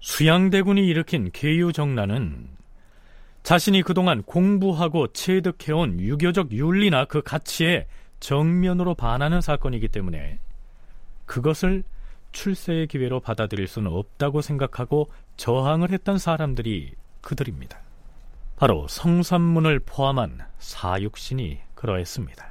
수양대군이 0.00 0.86
일으킨 0.86 1.30
개유정난은 1.32 2.48
자신이 3.42 3.82
그동안 3.82 4.22
공부하고 4.22 5.08
체득해온 5.08 6.00
유교적 6.00 6.52
윤리나 6.52 7.06
그 7.06 7.22
가치에 7.22 7.86
정면으로 8.18 8.94
반하는 8.94 9.40
사건이기 9.40 9.88
때문에 9.88 10.38
그것을 11.26 11.84
출세의 12.32 12.86
기회로 12.86 13.20
받아들일 13.20 13.66
수는 13.66 13.90
없다고 13.92 14.40
생각하고 14.40 15.10
저항을 15.36 15.90
했던 15.90 16.18
사람들이 16.18 16.92
그들입니다. 17.20 17.78
바로 18.56 18.86
성산문을 18.88 19.80
포함한 19.80 20.40
사육신이 20.58 21.60
그러했습니다. 21.74 22.46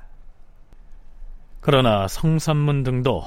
그러나 1.61 2.07
성산문 2.07 2.83
등도 2.83 3.23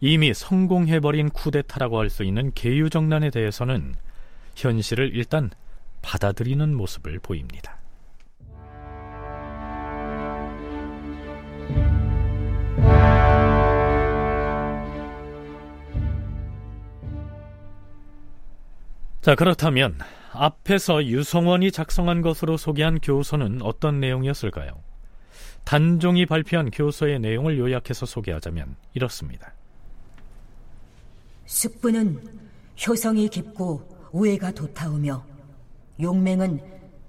이미 0.00 0.32
성공해버린 0.32 1.30
쿠데타라고 1.30 1.98
할 1.98 2.10
수 2.10 2.22
있는 2.24 2.52
계유정난에 2.54 3.30
대해서는 3.30 3.94
현실을 4.54 5.10
일단 5.14 5.50
받아들이는 6.02 6.74
모습을 6.74 7.18
보입니다. 7.18 7.78
자, 19.20 19.34
그렇다면 19.34 19.98
앞에서 20.32 21.04
유성원이 21.04 21.72
작성한 21.72 22.22
것으로 22.22 22.56
소개한 22.56 22.98
교서는 23.00 23.60
어떤 23.62 24.00
내용이었을까요? 24.00 24.70
단종이 25.64 26.24
발표한 26.24 26.70
교서의 26.70 27.18
내용을 27.18 27.58
요약해서 27.58 28.06
소개하자면 28.06 28.76
이렇습니다. 28.94 29.52
숙부는 31.48 32.22
효성이 32.86 33.28
깊고 33.28 34.10
우애가 34.12 34.52
돋아오며 34.52 35.24
용맹은 35.98 36.60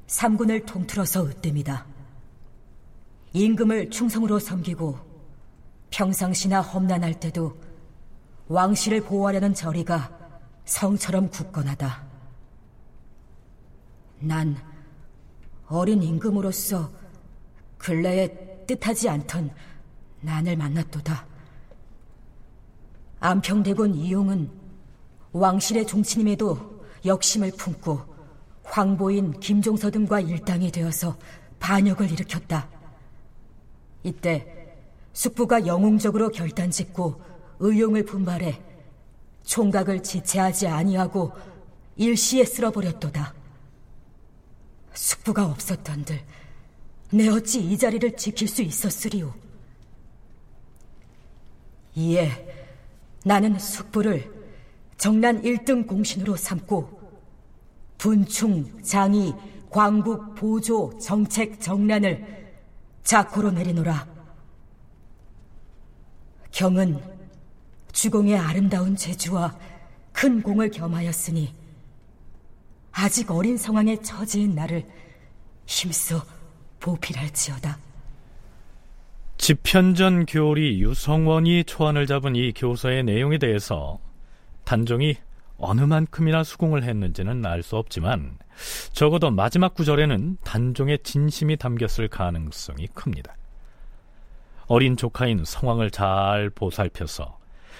삼군을 0.07 0.65
통틀어서 0.65 1.25
으뜸이다. 1.25 1.85
임금을 3.33 3.89
충성으로 3.89 4.39
섬기고 4.39 4.97
평상시나 5.91 6.61
험난할 6.61 7.19
때도 7.19 7.59
왕실을 8.47 9.01
보호하려는 9.01 9.53
절이가 9.53 10.17
성처럼 10.63 11.29
굳건하다. 11.29 12.07
난 14.21 14.57
어린 15.67 16.01
임금으로서 16.01 16.89
근래에 17.77 18.65
뜻하지 18.65 19.09
않던 19.09 19.51
난을 20.21 20.55
만났도다. 20.55 21.28
안평대군 23.19 23.95
이용은 23.95 24.49
왕실의 25.31 25.85
종친임에도 25.85 26.79
역심을 27.05 27.51
품고 27.51 28.01
황보인 28.63 29.39
김종서 29.39 29.91
등과 29.91 30.21
일당이 30.21 30.71
되어서 30.71 31.17
반역을 31.59 32.11
일으켰다. 32.11 32.69
이때 34.03 34.75
숙부가 35.13 35.65
영웅적으로 35.65 36.29
결단짓고 36.29 37.21
의용을 37.59 38.05
분발해 38.05 38.61
총각을 39.43 40.03
지체하지 40.03 40.67
아니하고 40.67 41.33
일시에 41.97 42.45
쓸어버렸도다. 42.45 43.33
숙부가 44.93 45.45
없었던들 45.45 46.21
내 47.11 47.27
어찌 47.27 47.59
이 47.59 47.77
자리를 47.77 48.15
지킬 48.15 48.47
수 48.47 48.61
있었으리오. 48.61 49.33
이에 51.95 52.58
나는 53.23 53.57
숙부를 53.59 54.31
정난 54.97 55.41
1등 55.41 55.87
공신으로 55.87 56.35
삼고 56.35 56.99
분충, 57.97 58.81
장이, 58.81 59.33
광국, 59.69 60.35
보조, 60.35 60.97
정책, 60.99 61.59
정란을 61.59 62.53
자코로 63.03 63.51
내리노라. 63.51 64.07
경은 66.51 67.01
주공의 67.91 68.37
아름다운 68.37 68.95
재주와 68.95 69.57
큰 70.11 70.41
공을 70.41 70.71
겸하였으니 70.71 71.53
아직 72.91 73.31
어린 73.31 73.57
상황에 73.57 74.01
처지인 74.01 74.55
나를 74.55 74.85
힘써 75.65 76.25
보필할지어다. 76.79 77.88
집현전 79.39 80.25
교리 80.25 80.81
유성원이 80.81 81.63
초안을 81.63 82.07
잡은 82.07 82.35
이 82.35 82.51
교서의 82.51 83.05
내용에 83.05 83.37
대해서 83.37 83.97
단종이 84.65 85.15
어느 85.57 85.79
만큼이나 85.81 86.43
수긍을 86.43 86.83
했는지는 86.83 87.45
알 87.45 87.63
수 87.63 87.77
없지만 87.77 88.37
적어도 88.91 89.31
마지막 89.31 89.73
구절에는 89.75 90.37
단종의 90.43 90.99
진심이 91.03 91.55
담겼을 91.55 92.09
가능성이 92.09 92.87
큽니다. 92.87 93.37
어린 94.67 94.97
조카인 94.97 95.45
성왕을 95.45 95.91
잘 95.91 96.49
보살펴서 96.49 97.39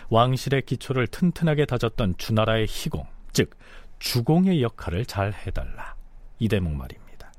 왕실의 0.10 0.62
기초를 0.62 1.08
튼튼하게 1.08 1.66
다졌던 1.66 2.16
주나라의 2.18 2.68
희공, 2.68 3.06
즉 3.34 3.52
주공의 4.00 4.64
역할을 4.64 5.06
잘 5.06 5.34
해달라. 5.34 5.96
이 6.40 6.48
대목 6.48 6.74
말입니다. 6.74 7.34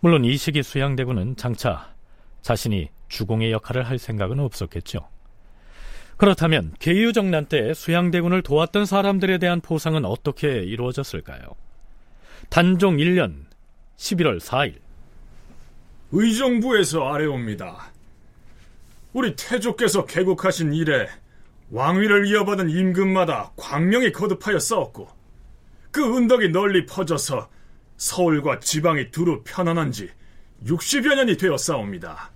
물론 0.00 0.24
이 0.24 0.38
시기 0.38 0.62
수양대군은 0.62 1.36
장차 1.36 1.97
자신이 2.42 2.90
주공의 3.08 3.52
역할을 3.52 3.82
할 3.84 3.98
생각은 3.98 4.40
없었겠죠. 4.40 5.08
그렇다면 6.16 6.74
계유정난 6.80 7.46
때 7.46 7.72
수양대군을 7.74 8.42
도왔던 8.42 8.86
사람들에 8.86 9.38
대한 9.38 9.60
포상은 9.60 10.04
어떻게 10.04 10.62
이루어졌을까요? 10.64 11.42
단종 12.48 12.96
1년 12.96 13.44
11월 13.96 14.40
4일 14.40 14.80
의정부에서 16.10 17.12
아래옵니다. 17.12 17.92
우리 19.12 19.36
태조께서 19.36 20.06
개국하신 20.06 20.72
이래 20.72 21.08
왕위를 21.70 22.26
이어받은 22.26 22.70
임금마다 22.70 23.52
광명이 23.56 24.12
거듭하여 24.12 24.58
싸웠고 24.58 25.08
그 25.90 26.16
은덕이 26.16 26.48
널리 26.48 26.86
퍼져서 26.86 27.48
서울과 27.96 28.60
지방이 28.60 29.10
두루 29.10 29.42
편안한 29.44 29.92
지 29.92 30.10
60여 30.64 31.14
년이 31.14 31.36
되어 31.36 31.56
싸웁니다. 31.56 32.30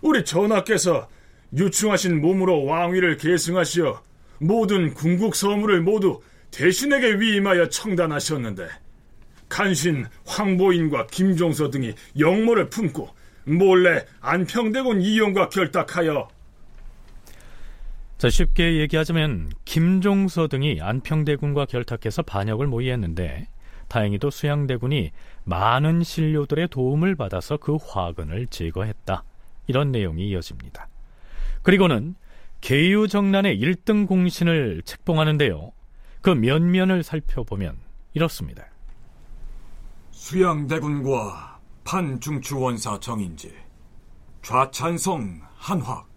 우리 0.00 0.24
전하께서 0.24 1.08
유충하신 1.54 2.20
몸으로 2.20 2.64
왕위를 2.64 3.16
계승하시어 3.16 4.02
모든 4.38 4.92
궁국 4.92 5.34
서무를 5.34 5.80
모두 5.80 6.20
대신에게 6.50 7.20
위임하여 7.20 7.68
청단하셨는데 7.68 8.68
간신 9.48 10.06
황보인과 10.26 11.06
김종서 11.08 11.70
등이 11.70 11.94
영모를 12.18 12.70
품고 12.70 13.08
몰래 13.44 14.04
안평대군 14.20 15.02
이용과 15.02 15.48
결탁하여 15.48 16.28
자, 18.18 18.30
쉽게 18.30 18.78
얘기하자면 18.80 19.52
김종서 19.64 20.48
등이 20.48 20.80
안평대군과 20.80 21.66
결탁해서 21.66 22.22
반역을 22.22 22.66
모의했는데 22.66 23.48
다행히도 23.94 24.30
수양대군이 24.30 25.12
많은 25.44 26.02
신료들의 26.02 26.66
도움을 26.66 27.14
받아서 27.14 27.56
그 27.56 27.76
화근을 27.76 28.48
제거했다. 28.48 29.22
이런 29.68 29.92
내용이 29.92 30.30
이어집니다. 30.30 30.88
그리고는 31.62 32.16
계유정난의 32.60 33.56
1등 33.60 34.08
공신을 34.08 34.82
책봉하는데요. 34.84 35.70
그 36.22 36.30
면면을 36.30 37.04
살펴보면 37.04 37.76
이렇습니다. 38.14 38.66
수양대군과 40.10 41.60
판중추원사 41.84 42.98
정인지, 42.98 43.54
좌찬성 44.42 45.40
한확, 45.54 46.08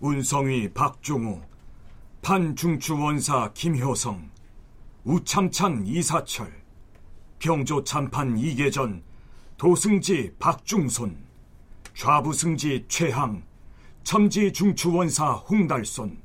운성위 0.00 0.70
박종우, 0.72 1.40
판중추원사 2.22 3.52
김효성, 3.54 4.28
우참찬 5.04 5.86
이사철, 5.86 6.65
병조참판 7.38 8.38
이계전, 8.38 9.02
도승지 9.56 10.32
박중손, 10.38 11.16
좌부승지 11.94 12.84
최항, 12.88 13.42
첨지 14.04 14.52
중추원사 14.52 15.32
홍달손, 15.32 16.18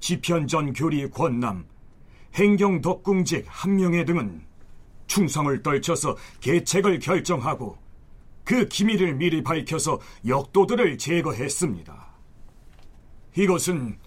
지편전 0.00 0.72
교리 0.72 1.08
권남, 1.10 1.64
행경 2.34 2.80
덕궁직 2.80 3.44
한명회 3.48 4.04
등은 4.04 4.42
충성을 5.06 5.62
떨쳐서 5.62 6.16
계책을 6.40 6.98
결정하고 6.98 7.78
그 8.44 8.68
기밀을 8.68 9.14
미리 9.14 9.42
밝혀서 9.42 10.00
역도들을 10.26 10.98
제거했습니다. 10.98 12.06
이것은 13.36 13.98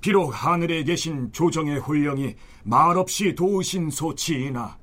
비록 0.00 0.30
하늘에 0.30 0.82
계신 0.84 1.30
조정의 1.32 1.80
훈령이 1.80 2.34
말없이 2.64 3.34
도우신 3.34 3.90
소치이나 3.90 4.78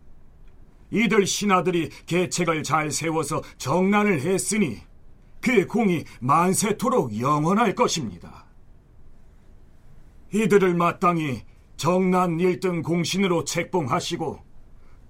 이들 0.91 1.25
신하들이 1.25 1.89
계책을 2.05 2.63
잘 2.63 2.91
세워서 2.91 3.41
정난을 3.57 4.21
했으니 4.21 4.79
그 5.41 5.65
공이 5.67 6.03
만세토록 6.19 7.19
영원할 7.19 7.75
것입니다. 7.75 8.45
이들을 10.33 10.73
마땅히 10.75 11.43
정난 11.77 12.37
1등 12.37 12.83
공신으로 12.83 13.45
책봉하시고 13.45 14.39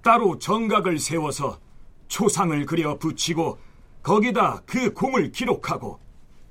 따로 0.02 0.38
정각을 0.38 1.00
세워서 1.00 1.60
초상을 2.08 2.66
그려 2.66 2.98
붙이고 2.98 3.60
거기다 4.02 4.62
그 4.66 4.94
공을 4.94 5.32
기록하고 5.32 6.00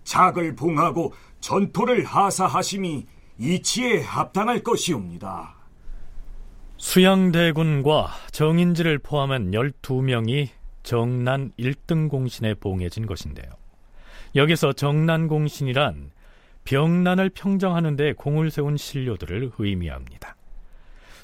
작을 0.05 0.55
봉하고 0.55 1.13
전토를 1.41 2.05
하사하심이 2.05 3.07
이치에 3.39 4.03
합당할 4.03 4.63
것이옵니다. 4.63 5.58
수양대군과 6.79 8.09
정인지를 8.31 8.99
포함한 8.99 9.51
12명이 9.51 10.49
정난 10.85 11.51
1등 11.59 12.09
공신에 12.09 12.55
봉해진 12.55 13.05
것인데요. 13.05 13.51
여기서 14.37 14.73
정난 14.75 15.27
공신이란 15.27 16.13
병난을 16.63 17.31
평정하는 17.31 17.97
데 17.97 18.13
공을 18.13 18.53
세운 18.53 18.77
신료들을 18.77 19.51
의미합니다. 19.59 20.37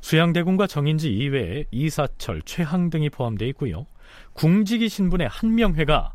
수양대군과 0.01 0.67
정인지 0.67 1.15
이외에 1.15 1.67
이사철, 1.71 2.43
최항 2.43 2.91
등이 2.91 3.11
포함되어 3.11 3.47
있고요. 3.49 3.87
궁지기 4.33 4.89
신분의 4.89 5.29
한명회가 5.29 6.15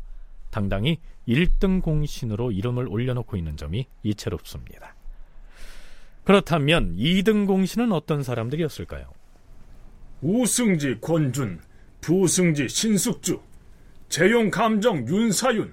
당당히 0.50 0.98
1등 1.26 1.80
공신으로 1.80 2.52
이름을 2.52 2.88
올려놓고 2.88 3.38
있는 3.38 3.56
점이 3.56 3.86
이채롭습니다. 4.02 4.94
그렇다면 6.24 6.94
2등 6.96 7.46
공신은 7.46 7.90
어떤 7.92 8.22
사람들이었을까요? 8.22 9.19
우승지 10.22 10.98
권준, 11.00 11.60
부승지 12.00 12.68
신숙주, 12.68 13.40
재용 14.08 14.50
감정 14.50 15.06
윤사윤, 15.06 15.72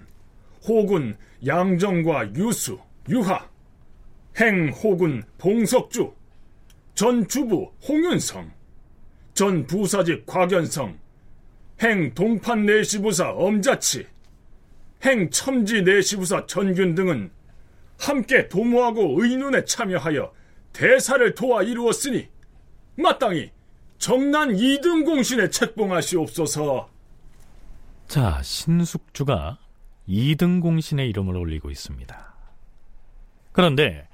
호군 0.67 1.17
양정과 1.45 2.33
유수, 2.35 2.79
유하, 3.09 3.49
행 4.37 4.69
호군 4.69 5.23
봉석주, 5.37 6.13
전 6.95 7.27
주부 7.27 7.71
홍윤성, 7.87 8.51
전 9.33 9.67
부사직 9.67 10.25
곽연성, 10.25 10.97
행 11.81 12.13
동판 12.13 12.65
내시부사 12.65 13.31
엄자치, 13.31 14.07
행 15.03 15.29
첨지 15.29 15.81
내시부사 15.83 16.45
전균 16.47 16.95
등은 16.95 17.29
함께 17.99 18.47
도모하고 18.47 19.21
의논에 19.21 19.63
참여하여 19.65 20.33
대사를 20.73 21.35
도와 21.35 21.63
이루었으니 21.63 22.27
마땅히 22.95 23.51
정난 23.97 24.49
2등 24.49 25.05
공신에 25.05 25.49
책봉하시옵소서. 25.49 26.89
자, 28.07 28.41
신숙주가 28.41 29.57
2등 30.07 30.61
공신의 30.61 31.09
이름을 31.09 31.35
올리고 31.35 31.69
있습니다. 31.69 32.35
그런데 33.51 34.07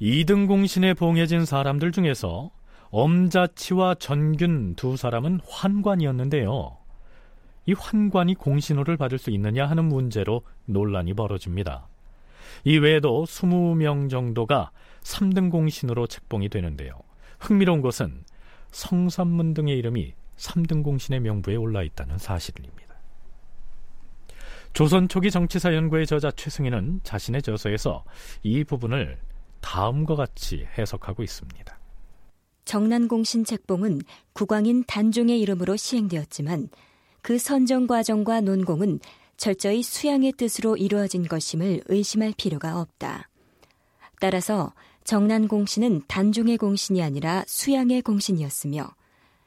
2등 0.00 0.46
공신에 0.46 0.94
봉해진 0.94 1.44
사람들 1.44 1.92
중에서 1.92 2.50
엄자치와 2.90 3.94
전균 3.94 4.74
두 4.74 4.96
사람은 4.96 5.40
환관이었는데요. 5.48 6.76
이 7.66 7.72
환관이 7.72 8.34
공신호를 8.34 8.96
받을 8.96 9.18
수 9.18 9.30
있느냐 9.30 9.66
하는 9.66 9.84
문제로 9.84 10.42
논란이 10.66 11.14
벌어집니다. 11.14 11.88
이 12.64 12.78
외에도 12.78 13.24
20명 13.24 14.10
정도가 14.10 14.70
3등 15.02 15.50
공신으로 15.50 16.06
책봉이 16.06 16.48
되는데요. 16.48 16.92
흥미로운 17.38 17.80
것은 17.80 18.24
성산문 18.70 19.54
등의 19.54 19.78
이름이 19.78 20.14
3등 20.36 20.82
공신의 20.82 21.20
명부에 21.20 21.56
올라 21.56 21.82
있다는 21.82 22.18
사실입니다. 22.18 22.80
조선 24.72 25.08
초기 25.08 25.30
정치사 25.30 25.74
연구의 25.74 26.06
저자 26.06 26.30
최승희는 26.30 27.00
자신의 27.02 27.42
저서에서 27.42 28.04
이 28.42 28.64
부분을 28.64 29.18
다음과 29.60 30.14
같이 30.14 30.66
해석하고 30.78 31.22
있습니다. 31.22 31.78
정난공신 32.64 33.44
책봉은 33.44 34.02
국왕인 34.32 34.84
단종의 34.84 35.40
이름으로 35.40 35.76
시행되었지만 35.76 36.68
그 37.20 37.38
선정 37.38 37.86
과정과 37.86 38.42
논공은 38.42 39.00
철저히 39.36 39.82
수양의 39.82 40.32
뜻으로 40.32 40.76
이루어진 40.76 41.26
것임을 41.26 41.82
의심할 41.86 42.34
필요가 42.36 42.80
없다. 42.80 43.28
따라서 44.20 44.72
정난공신은 45.04 46.02
단종의 46.06 46.56
공신이 46.58 47.02
아니라 47.02 47.44
수양의 47.46 48.02
공신이었으며 48.02 48.88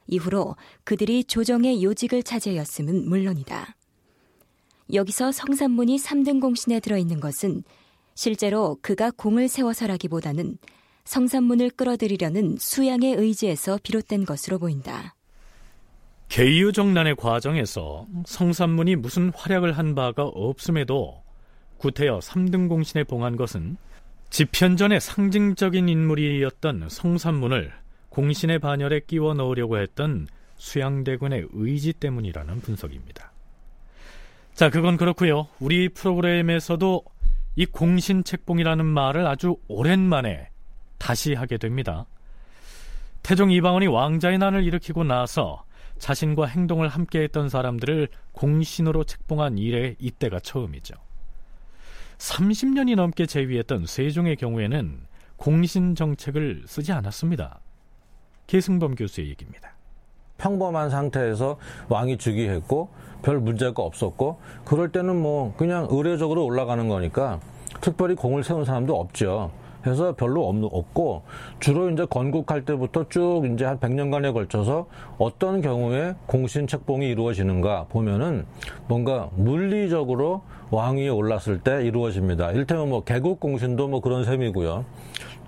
이후로 0.08 0.56
그들이 0.84 1.24
조정의 1.24 1.84
요직을 1.84 2.24
차지하였음은 2.24 3.08
물론이다. 3.08 3.76
여기서 4.93 5.32
성산문이 5.32 5.97
3등 5.97 6.41
공신에 6.41 6.80
들어있는 6.80 7.20
것은 7.20 7.64
실제로 8.16 8.78
그가 8.82 9.12
공을 9.12 9.47
세워서라기보다는 9.47 10.58
성산문을 11.06 11.72
끌어들이려는 11.72 12.58
수양의 12.60 13.16
의지에서 13.16 13.80
비롯된 13.82 14.26
것으로 14.26 14.60
보인다. 14.60 15.16
개유정난의 16.30 17.16
과정에서 17.16 18.08
성산문이 18.26 18.95
무슨 18.95 19.32
활약을 19.36 19.78
한 19.78 19.95
바가 19.95 20.24
없음에도 20.24 21.22
구태여 21.78 22.20
3등 22.20 22.70
공신에 22.70 23.04
봉한 23.04 23.36
것은 23.36 23.78
집현전의 24.34 25.00
상징적인 25.00 25.88
인물이었던 25.90 26.90
성산문을 26.90 27.72
공신의 28.10 28.58
반열에 28.58 29.02
끼워 29.02 29.36
넣으려고 29.36 29.78
했던 29.78 30.26
수양대군의 30.56 31.50
의지 31.54 31.94
때문이라는 31.94 32.62
분석입니다. 32.62 33.32
자, 34.56 34.72
그건 34.72 34.98
그렇고요. 34.98 35.50
우리 35.60 35.88
프로그램에서도 35.88 37.04
이 37.58 37.68
공신 37.68 38.24
책봉이라는 38.24 38.84
말을 38.84 39.28
아주 39.28 39.58
오랜만에 39.68 40.50
다시 40.98 41.36
하게 41.36 41.60
됩니다. 41.60 42.08
태종 43.22 43.52
이방원이 43.52 43.86
왕자의 43.86 44.40
난을 44.40 44.64
일으키고 44.64 45.04
나서 45.04 45.64
자신과 46.00 46.48
행동을 46.48 46.88
함께했던 46.88 47.50
사람들을 47.50 48.08
공신으로 48.32 49.04
책봉한 49.04 49.60
이래 49.60 49.96
이때가 50.00 50.40
처음이죠. 50.40 50.96
30년이 52.24 52.95
넘게 52.95 53.26
재위했던 53.26 53.86
세종의 53.86 54.38
경우에는 54.38 54.97
공신 55.36 55.93
정책을 55.93 56.63
쓰지 56.67 56.93
않았습니다. 56.93 57.59
계승범 58.47 58.95
교수의 58.95 59.28
얘기입니다. 59.30 59.74
평범한 60.38 60.89
상태에서 60.89 61.57
왕이 61.89 62.17
즉위했고 62.17 62.89
별 63.24 63.39
문제가 63.39 63.84
없었고 63.84 64.39
그럴 64.63 64.89
때는 64.93 65.21
뭐 65.21 65.53
그냥 65.57 65.88
의례적으로 65.89 66.45
올라가는 66.45 66.88
거니까 66.88 67.41
특별히 67.82 68.15
공을 68.15 68.45
세운 68.45 68.63
사람도 68.63 68.97
없죠. 68.97 69.51
해서 69.86 70.15
별로 70.15 70.47
없고 70.47 71.24
주로 71.59 71.89
이제 71.89 72.05
건국할 72.05 72.63
때부터 72.63 73.09
쭉 73.09 73.43
이제 73.53 73.65
한 73.65 73.80
100년간에 73.80 74.34
걸쳐서 74.34 74.88
어떤 75.17 75.59
경우에 75.59 76.15
공신 76.26 76.67
책봉이 76.67 77.05
이루어지는가 77.09 77.88
보면은 77.89 78.45
뭔가 78.88 79.30
물리적으로 79.36 80.43
왕위에 80.74 81.09
올랐을 81.09 81.59
때 81.63 81.86
이루어집니다. 81.86 82.51
일테면 82.51 82.89
뭐 82.89 83.03
개국 83.03 83.39
공신도 83.39 83.88
뭐 83.88 84.01
그런 84.01 84.24
셈이고요. 84.24 84.86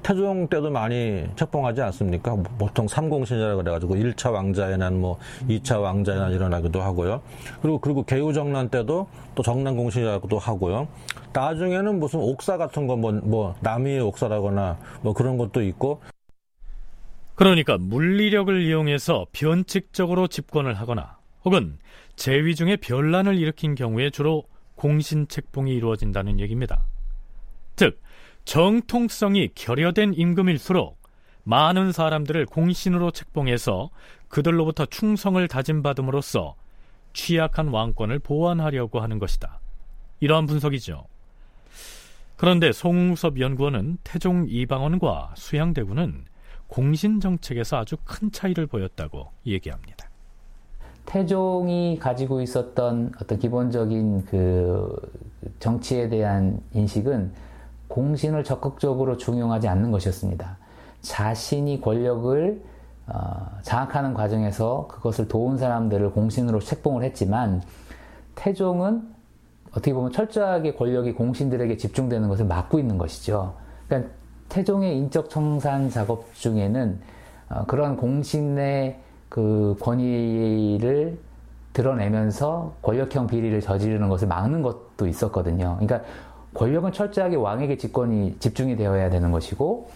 태종 0.03 0.47
때도 0.47 0.69
많이 0.69 1.25
책봉하지 1.35 1.81
않습니까? 1.81 2.35
보통 2.59 2.87
삼공신이라 2.87 3.55
그래가지고 3.55 3.95
1차 3.95 4.31
왕자의 4.31 4.77
난, 4.77 4.99
뭐 5.01 5.17
2차 5.49 5.81
왕자의 5.81 6.19
난 6.19 6.31
일어나기도 6.31 6.79
하고요. 6.79 7.23
그리고 7.63 7.79
그리고 7.79 8.03
개우정난 8.03 8.69
때도 8.69 9.07
또 9.33 9.41
정난공신이라고도 9.43 10.37
하고요. 10.37 10.87
나중에는 11.33 11.97
무슨 11.99 12.19
옥사 12.19 12.57
같은 12.57 12.85
거 12.85 12.95
뭐 12.95 13.11
뭐 13.23 13.55
남이의 13.61 14.01
옥사라거나 14.01 14.77
뭐 15.01 15.13
그런 15.13 15.37
것도 15.37 15.63
있고. 15.63 16.01
그러니까 17.33 17.77
물리력을 17.79 18.61
이용해서 18.61 19.25
변칙적으로 19.31 20.27
집권을 20.27 20.75
하거나 20.75 21.17
혹은 21.43 21.79
재위 22.15 22.53
중에 22.53 22.77
변란을 22.77 23.37
일으킨 23.39 23.73
경우에 23.73 24.11
주로 24.11 24.43
공신 24.75 25.27
책봉이 25.27 25.73
이루어진다는 25.73 26.39
얘기입니다. 26.39 26.85
즉 27.75 28.01
정통성이 28.45 29.49
결여된 29.55 30.13
임금일수록 30.15 31.01
많은 31.43 31.91
사람들을 31.91 32.45
공신으로 32.47 33.11
책봉해서 33.11 33.89
그들로부터 34.27 34.85
충성을 34.85 35.47
다짐받음으로써 35.47 36.55
취약한 37.13 37.69
왕권을 37.69 38.19
보완하려고 38.19 38.99
하는 38.99 39.19
것이다. 39.19 39.59
이러한 40.19 40.47
분석이죠. 40.47 41.05
그런데 42.35 42.71
송웅섭 42.71 43.39
연구원은 43.39 43.99
태종 44.03 44.45
이방원과 44.49 45.35
수양대군은 45.37 46.25
공신 46.67 47.19
정책에서 47.19 47.77
아주 47.77 47.95
큰 48.03 48.31
차이를 48.31 48.67
보였다고 48.67 49.31
얘기합니다. 49.45 49.94
태종이 51.05 51.97
가지고 51.99 52.41
있었던 52.41 53.13
어떤 53.21 53.39
기본적인 53.39 54.25
그 54.25 54.95
정치에 55.59 56.09
대한 56.09 56.59
인식은 56.73 57.31
공신을 57.87 58.43
적극적으로 58.43 59.17
중용하지 59.17 59.67
않는 59.67 59.91
것이었습니다. 59.91 60.57
자신이 61.01 61.81
권력을 61.81 62.61
어, 63.07 63.47
장악하는 63.61 64.15
과정에서 64.15 64.87
그것을 64.89 65.27
도운 65.27 65.57
사람들을 65.57 66.11
공신으로 66.11 66.59
책봉을 66.59 67.03
했지만 67.03 67.61
태종은 68.33 69.07
어떻게 69.69 69.93
보면 69.93 70.11
철저하게 70.11 70.73
권력이 70.73 71.13
공신들에게 71.13 71.77
집중되는 71.77 72.27
것을 72.27 72.45
막고 72.45 72.79
있는 72.79 72.97
것이죠. 72.97 73.53
그러니까 73.87 74.11
태종의 74.49 74.97
인적 74.97 75.29
청산 75.29 75.89
작업 75.89 76.33
중에는 76.33 76.99
어, 77.49 77.65
그런 77.67 77.95
공신의 77.95 78.99
그 79.35 79.75
권위를 79.81 81.17
드러내면서 81.73 82.73
권력형 82.81 83.27
비리를 83.27 83.59
저지르는 83.59 84.07
것을 84.07 84.29
막는 84.29 84.61
것도 84.61 85.07
있었거든요. 85.07 85.77
그러니까 85.77 86.09
권력은 86.53 86.93
철저하게 86.93 87.35
왕에게 87.35 87.75
집권이 87.75 88.37
집중이 88.39 88.77
되어야 88.77 89.09
되는 89.09 89.31
것이고 89.31 89.89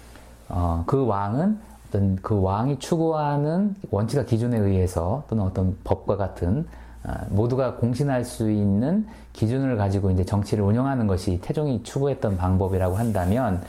어, 0.50 0.84
그 0.86 1.06
왕은 1.06 1.58
어떤 1.88 2.18
그 2.18 2.42
왕이 2.42 2.80
추구하는 2.80 3.76
원칙과 3.92 4.26
기준에 4.26 4.58
의해서 4.58 5.24
또는 5.30 5.46
어떤 5.46 5.78
법과 5.86 6.18
같은 6.18 6.68
어, 7.06 7.14
모두가 7.30 7.76
공신할 7.76 8.26
수 8.26 8.52
있는 8.52 9.08
기준을 9.32 9.78
가지고 9.78 10.12
이제 10.12 10.26
정치를 10.26 10.66
운영하는 10.66 11.08
것이 11.08 11.40
태종이 11.42 11.82
추구했던 11.84 12.36
방법이라고 12.36 12.98
한다면 12.98 13.64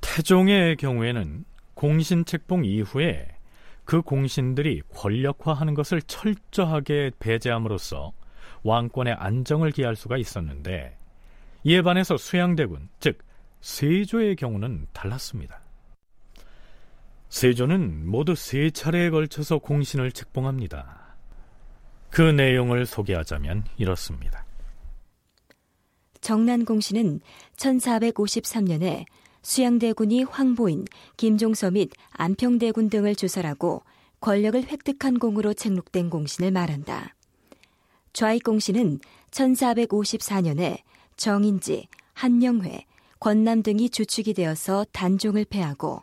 태종의 0.00 0.78
경우에는 0.78 1.44
공신 1.74 2.24
책봉 2.24 2.64
이후에 2.64 3.26
그 3.90 4.02
공신들이 4.02 4.82
권력화하는 4.94 5.74
것을 5.74 6.00
철저하게 6.02 7.10
배제함으로써 7.18 8.12
왕권의 8.62 9.14
안정을 9.14 9.72
기할 9.72 9.96
수가 9.96 10.16
있었는데 10.16 10.96
이에 11.64 11.82
반해서 11.82 12.16
수양대군, 12.16 12.88
즉 13.00 13.18
세조의 13.60 14.36
경우는 14.36 14.86
달랐습니다. 14.92 15.60
세조는 17.30 18.08
모두 18.08 18.36
세 18.36 18.70
차례에 18.70 19.10
걸쳐서 19.10 19.58
공신을 19.58 20.12
책봉합니다. 20.12 21.16
그 22.10 22.22
내용을 22.22 22.86
소개하자면 22.86 23.64
이렇습니다. 23.76 24.44
정난 26.20 26.64
공신은 26.64 27.18
1453년에 27.56 29.04
수양대군이 29.42 30.24
황보인, 30.24 30.84
김종서 31.16 31.70
및 31.70 31.90
안평대군 32.10 32.90
등을 32.90 33.14
주설하고 33.14 33.82
권력을 34.20 34.62
획득한 34.62 35.18
공으로 35.18 35.54
책록된 35.54 36.10
공신을 36.10 36.50
말한다. 36.50 37.14
좌익공신은 38.12 39.00
1454년에 39.30 40.78
정인지, 41.16 41.88
한영회, 42.14 42.84
권남 43.18 43.62
등이 43.62 43.90
주축이 43.90 44.34
되어서 44.34 44.84
단종을 44.92 45.44
패하고 45.44 46.02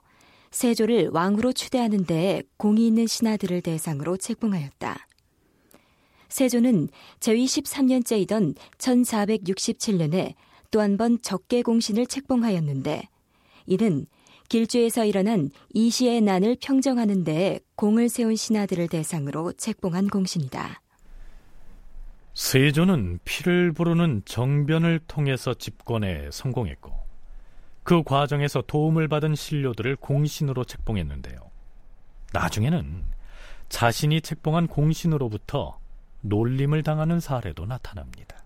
세조를 0.51 1.09
왕으로 1.11 1.53
추대하는 1.53 2.05
데에 2.05 2.43
공이 2.57 2.87
있는 2.87 3.05
신하들을 3.05 3.61
대상으로 3.61 4.17
책봉하였다. 4.17 5.07
세조는 6.29 6.89
제위 7.19 7.45
13년째이던 7.45 8.55
1467년에 8.77 10.33
또 10.71 10.81
한 10.81 10.97
번 10.97 11.19
적개 11.21 11.61
공신을 11.61 12.07
책봉하였는데 12.07 13.07
이는 13.67 14.07
길주에서 14.49 15.05
일어난 15.05 15.51
이시의 15.73 16.21
난을 16.21 16.57
평정하는 16.61 17.23
데에 17.23 17.59
공을 17.75 18.09
세운 18.09 18.35
신하들을 18.35 18.87
대상으로 18.87 19.53
책봉한 19.53 20.07
공신이다. 20.07 20.81
세조는 22.33 23.19
피를 23.25 23.71
부르는 23.71 24.21
정변을 24.25 25.01
통해서 25.07 25.53
집권에 25.53 26.29
성공했고 26.31 26.93
그 27.83 28.03
과정에서 28.03 28.61
도움을 28.61 29.07
받은 29.07 29.35
신료들을 29.35 29.95
공신으로 29.97 30.63
책봉했는데요. 30.63 31.37
나중에는 32.33 33.03
자신이 33.69 34.21
책봉한 34.21 34.67
공신으로부터 34.67 35.79
놀림을 36.21 36.83
당하는 36.83 37.19
사례도 37.19 37.65
나타납니다. 37.65 38.43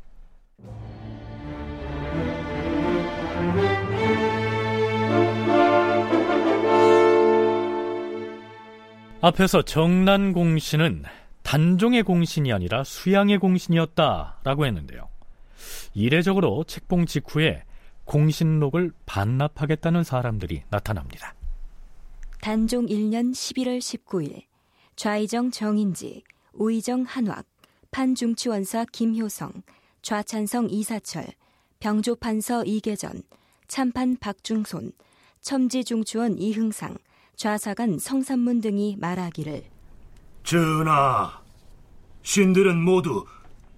앞에서 9.24 9.62
정난 9.62 10.34
공신은 10.34 11.04
단종의 11.44 12.02
공신이 12.04 12.52
아니라 12.52 12.84
수양의 12.84 13.38
공신이었다라고 13.38 14.66
했는데요. 14.66 15.10
이례적으로 15.94 16.64
책봉 16.64 17.06
직후에 17.06 17.64
공신록을 18.06 18.92
반납하겠다는 19.06 20.04
사람들이 20.04 20.64
나타납니다. 20.70 21.36
단종 22.42 22.88
1년 22.88 23.32
11월 23.32 23.78
19일 23.78 24.44
좌이정 24.96 25.52
정인지, 25.52 26.24
우이정 26.54 27.04
한왁, 27.04 27.46
판중치원사 27.92 28.86
김효성, 28.92 29.52
좌찬성 30.02 30.70
이사철, 30.70 31.28
병조판서 31.80 32.66
이계전, 32.66 33.22
참판 33.72 34.18
박중손, 34.20 34.92
첨지중추원 35.40 36.38
이흥상, 36.38 36.98
좌사관 37.38 38.00
성산문 38.00 38.60
등이 38.60 38.98
말하기를 39.00 39.64
전하, 40.44 41.42
신들은 42.22 42.82
모두 42.82 43.26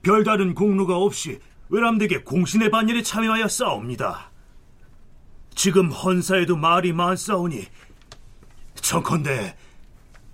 별다른 0.01 0.55
공로가 0.55 0.97
없이 0.97 1.39
외람되게 1.69 2.23
공신의 2.23 2.71
반열에 2.71 3.03
참여하여 3.03 3.47
싸웁니다. 3.47 4.31
지금 5.53 5.91
헌사에도 5.91 6.57
말이 6.57 6.91
많사오니 6.91 7.63
청컨대 8.73 9.55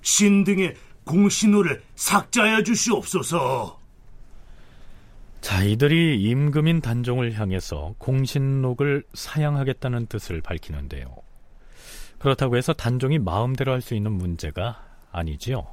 신 0.02 0.46
등의 0.46 0.78
공신호를 1.04 1.84
삭제하여 1.96 2.64
주시옵소서. 2.64 3.78
자, 5.42 5.64
이들이 5.64 6.22
임금인 6.22 6.82
단종을 6.82 7.34
향해서 7.40 7.96
공신록을 7.98 9.04
사양하겠다는 9.14 10.08
뜻을 10.08 10.42
밝히는데요. 10.42 11.16
그렇다고 12.20 12.58
해서 12.58 12.74
단종이 12.74 13.18
마음대로 13.20 13.72
할 13.72 13.82
수 13.82 13.96
있는 13.96 14.12
문제가 14.12 14.86
아니지요. 15.12 15.66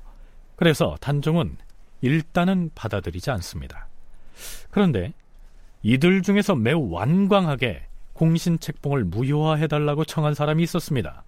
그래서 0.55 0.97
단종은 1.01 1.57
일단은 2.01 2.71
받아들이지 2.75 3.31
않습니다. 3.33 3.89
그런데 4.71 5.13
이들 5.83 6.23
중에서 6.23 6.55
매우 6.55 6.89
완광하게 6.91 7.87
공신 8.13 8.59
책봉을 8.59 9.05
무효화해달라고 9.05 10.05
청한 10.05 10.35
사람이 10.35 10.63
있었습니다. 10.63 11.25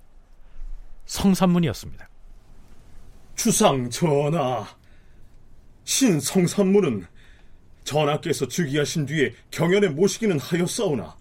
성산문이었습니다. 1.06 2.08
주상 3.34 3.90
전하, 3.90 4.64
신 5.84 6.20
성산문은 6.20 7.06
전하께서 7.88 8.48
즉위하신 8.48 9.06
뒤에 9.06 9.34
경연에 9.50 9.88
모시기는 9.88 10.38
하였사오나 10.38 11.16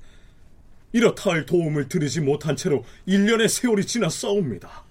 이렇다 0.92 1.32
할 1.32 1.46
도움을 1.46 1.88
드리지 1.88 2.22
못한 2.22 2.56
채로 2.58 2.84
1년의 3.08 3.48
세월이 3.48 3.86
지났사옵니다. 3.86 4.84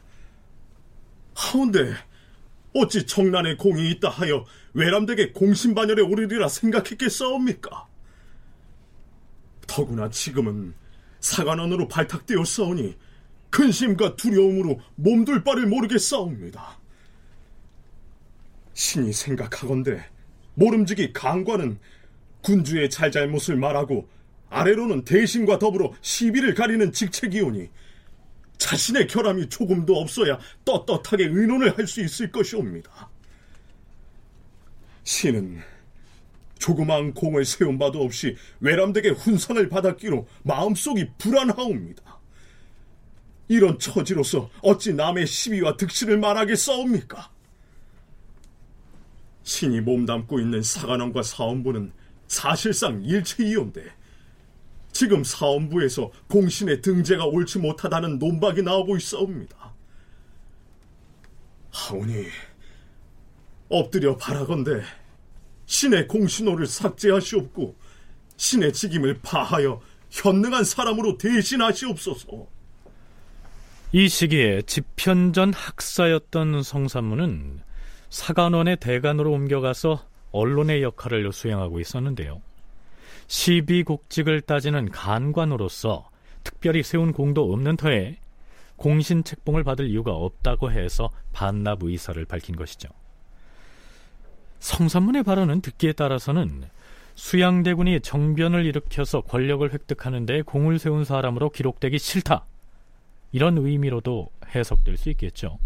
하운데 1.35 1.93
어찌 2.75 3.07
청란의 3.07 3.59
공이 3.59 3.91
있다 3.91 4.09
하여 4.09 4.45
외람되게 4.73 5.33
공신반열에 5.33 6.03
오르리라 6.03 6.49
생각했겠사옵니까? 6.49 7.87
더구나 9.67 10.09
지금은 10.09 10.75
사관원으로 11.21 11.89
발탁되었사오니 11.89 12.97
근심과 13.51 14.17
두려움으로 14.17 14.81
몸둘 14.95 15.45
바를 15.45 15.67
모르겠사옵니다. 15.67 16.79
신이 18.75 19.13
생각하건대 19.13 20.16
모름지기 20.57 21.13
강관은 21.13 21.79
군주의 22.43 22.91
잘잘못을 22.91 23.57
말하고 23.57 24.09
아래로는 24.51 25.05
대신과 25.05 25.59
더불어 25.59 25.93
시비를 26.01 26.55
가리는 26.55 26.93
직책이오니 26.93 27.69
자신의 28.59 29.07
결함이 29.07 29.49
조금도 29.49 29.97
없어야 29.97 30.39
떳떳하게 30.65 31.25
의논을 31.27 31.77
할 31.77 31.87
수 31.87 32.01
있을 32.01 32.31
것이옵니다. 32.31 33.11
신은 35.05 35.61
조그마한 36.59 37.13
공을 37.15 37.45
세운 37.45 37.79
바도 37.79 38.03
없이 38.03 38.35
외람되게 38.61 39.11
훈상을 39.11 39.69
받았기로 39.69 40.27
마음속이 40.43 41.11
불안하옵니다. 41.19 42.03
이런 43.49 43.79
처지로서 43.79 44.51
어찌 44.63 44.95
남의 44.95 45.27
시비와 45.27 45.77
득실을 45.77 46.19
말하겠사옵니까? 46.19 47.31
신이 49.47 49.81
몸담고 49.81 50.41
있는 50.41 50.61
사관원과 50.61 51.23
사원부는 51.23 51.93
사실상 52.27 53.01
일체이온데 53.05 53.85
지금 54.91 55.23
사원부에서 55.23 56.11
공신의 56.29 56.83
등재가 56.83 57.27
옳지 57.27 57.61
못하다는 57.61 58.19
논박이 58.19 58.63
나오고 58.63 58.97
있사옵니다. 58.97 59.73
하오니 61.71 62.27
엎드려 63.69 64.17
바라건대 64.17 64.83
신의 65.67 66.09
공신호를 66.09 66.67
삭제하시옵고 66.67 67.77
신의 68.37 68.73
직임을 68.73 69.21
파하여 69.23 69.81
현능한 70.11 70.65
사람으로 70.65 71.19
대신하시옵소서. 71.19 72.49
이 73.93 74.09
시기에 74.09 74.63
집현전 74.63 75.53
학사였던 75.53 76.65
성산문은 76.65 77.66
사관원의 78.09 78.77
대관으로 78.77 79.33
옮겨가서 79.33 80.05
언론의 80.33 80.83
역할을 80.83 81.33
수행하고 81.33 81.81
있었는데요. 81.81 82.43
시비국직을 83.27 84.43
따지는 84.43 84.91
간관으로서 84.91 86.09
특별히 86.45 86.83
세운 86.83 87.13
공도 87.13 87.53
없는 87.53 87.77
터에 87.77 88.19
공신 88.77 89.25
책봉을 89.25 89.65
받을 89.65 89.89
이유가 89.89 90.13
없다고 90.13 90.71
해서 90.71 91.11
반납 91.33 91.83
의사를 91.83 92.25
밝힌 92.27 92.57
것이죠. 92.57 92.89
성산문의 94.61 95.23
발언은 95.23 95.61
듣기에 95.61 95.93
따라서는 95.93 96.65
수양대군이 97.15 98.01
정변을 98.01 98.67
일으켜서 98.67 99.23
권력을 99.23 99.73
획득하는 99.73 100.27
데 100.27 100.43
공을 100.43 100.79
세운 100.79 101.05
사람으로 101.05 101.51
기록되기 101.51 101.99
싫다. 101.99 102.45
이런 103.33 103.59
의미로도 103.59 104.29
해석될 104.55 104.97
수 104.99 105.11
있겠죠. 105.11 105.59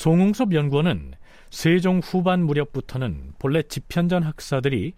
송웅섭 0.00 0.52
연구원은 0.52 1.12
세종 1.50 2.00
후반 2.00 2.44
무렵부터는 2.44 3.32
본래 3.38 3.62
집현전 3.62 4.24
학사들이 4.24 4.92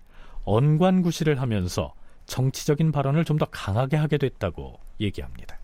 언관구시를 0.44 1.40
하면서 1.40 1.94
정치적인 2.26 2.90
발언을 2.90 3.24
좀 3.24 3.38
더 3.38 3.46
강하게 3.48 3.96
하게 3.96 4.18
됐다고 4.18 4.80
얘기합니다. 5.00 5.56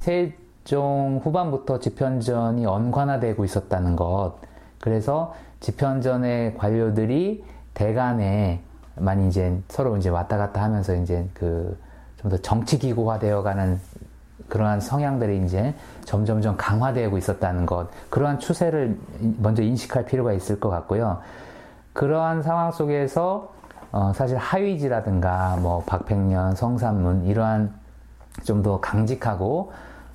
세종 0.00 1.22
후반부터 1.24 1.80
집현전이 1.80 2.66
언관화되고 2.66 3.42
있었다는 3.46 3.96
것. 3.96 4.34
그래서 4.78 5.34
집현전의 5.60 6.58
관료들이 6.58 7.42
대간에 7.72 8.60
많이 8.96 9.28
이제 9.28 9.58
서로 9.68 9.96
이제 9.96 10.10
왔다 10.10 10.36
갔다 10.36 10.62
하면서 10.62 10.94
이제 10.94 11.26
그 11.32 11.78
좀 12.20 12.30
더 12.30 12.36
정치 12.36 12.78
기구화 12.78 13.18
되어가는 13.18 13.80
그러한 14.50 14.80
성향들이 14.80 15.42
이제 15.44 15.74
점점점 16.04 16.56
강화되고 16.58 17.16
있었다는 17.16 17.64
것 17.64 17.88
그러한 18.10 18.38
추세를 18.38 18.98
먼저 19.38 19.62
인식할 19.62 20.04
필요가 20.04 20.32
있을 20.34 20.60
것 20.60 20.68
같고요. 20.68 21.20
그러한 21.94 22.42
상황 22.42 22.70
속에서 22.72 23.52
어 23.92 24.12
사실 24.14 24.36
하위지라든가 24.36 25.56
뭐 25.56 25.82
박팽년, 25.86 26.54
성산문 26.54 27.24
이러한 27.26 27.72
좀 28.44 28.62
더 28.62 28.80
강직하고 28.80 29.72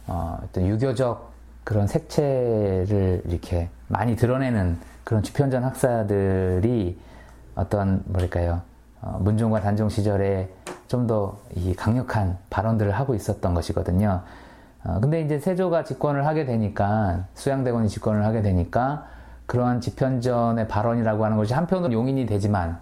어 0.08 0.40
어떤 0.44 0.68
유교적 0.68 1.32
그런 1.64 1.88
색채를 1.88 3.24
이렇게 3.26 3.70
많이 3.88 4.16
드러내는 4.16 4.78
그런 5.04 5.22
주편전 5.24 5.64
학사들이 5.64 7.00
어떤 7.56 8.04
뭐랄까요 8.06 8.62
어, 9.02 9.20
문종과 9.22 9.62
단종 9.62 9.90
시절에 9.90 10.50
좀더이 10.96 11.76
강력한 11.76 12.38
발언들을 12.50 12.92
하고 12.92 13.16
있었던 13.16 13.54
것이거든요. 13.54 14.24
어, 14.84 15.00
근데 15.02 15.22
이제 15.22 15.40
세조가 15.40 15.84
집권을 15.84 16.26
하게 16.26 16.46
되니까 16.46 17.26
수양대군이 17.34 17.90
집권을 17.90 18.24
하게 18.24 18.42
되니까 18.42 19.08
그러한 19.46 19.82
집현전의 19.82 20.68
발언이라고 20.68 21.26
하는 21.26 21.38
것이 21.38 21.54
한편으로 21.54 21.92
용인이 21.92 22.26
되지만 22.26 22.80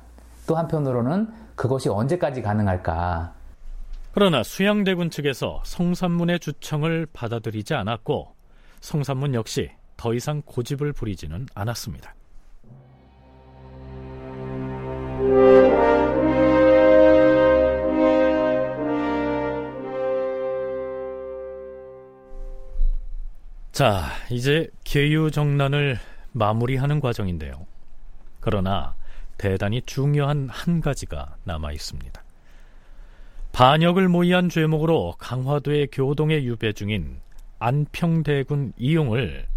또 0.48 0.56
한편으로는 0.56 1.28
그것이 1.56 1.90
언제까지 1.90 2.42
가능할까? 2.42 3.34
그러나 4.14 4.44
수양대군 4.44 5.10
측에서 5.10 5.62
성산문의 5.66 6.40
주청을 6.40 7.08
받아들이지 7.12 7.74
않았고 7.74 8.34
성산문 8.82 9.34
역시 9.34 9.72
더 9.98 10.14
이상 10.14 10.42
고집을 10.46 10.94
부리지는 10.94 11.48
않았습니다. 11.56 12.14
자, 23.74 24.06
이제 24.30 24.70
계유정난을 24.84 25.98
마무리하는 26.32 27.00
과정인데요. 27.00 27.66
그러나 28.40 28.94
대단히 29.40 29.82
중요한 29.82 30.48
한 30.48 30.80
가지가 30.80 31.38
남아 31.44 31.72
있습니다. 31.72 32.24
반역을 33.52 34.10
모의한 34.10 34.50
죄목으로 34.50 35.16
강화도의 35.18 35.88
교동에 35.92 36.44
유배 36.44 36.74
중인 36.74 37.20
안평대군 37.58 38.74
이용을 38.78 39.48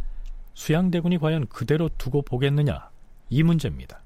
수양대군이 0.55 1.19
과연 1.19 1.49
그대로 1.49 1.91
두고 1.99 2.23
보겠느냐 2.23 2.89
이 3.29 3.43
문제입니다. 3.43 4.01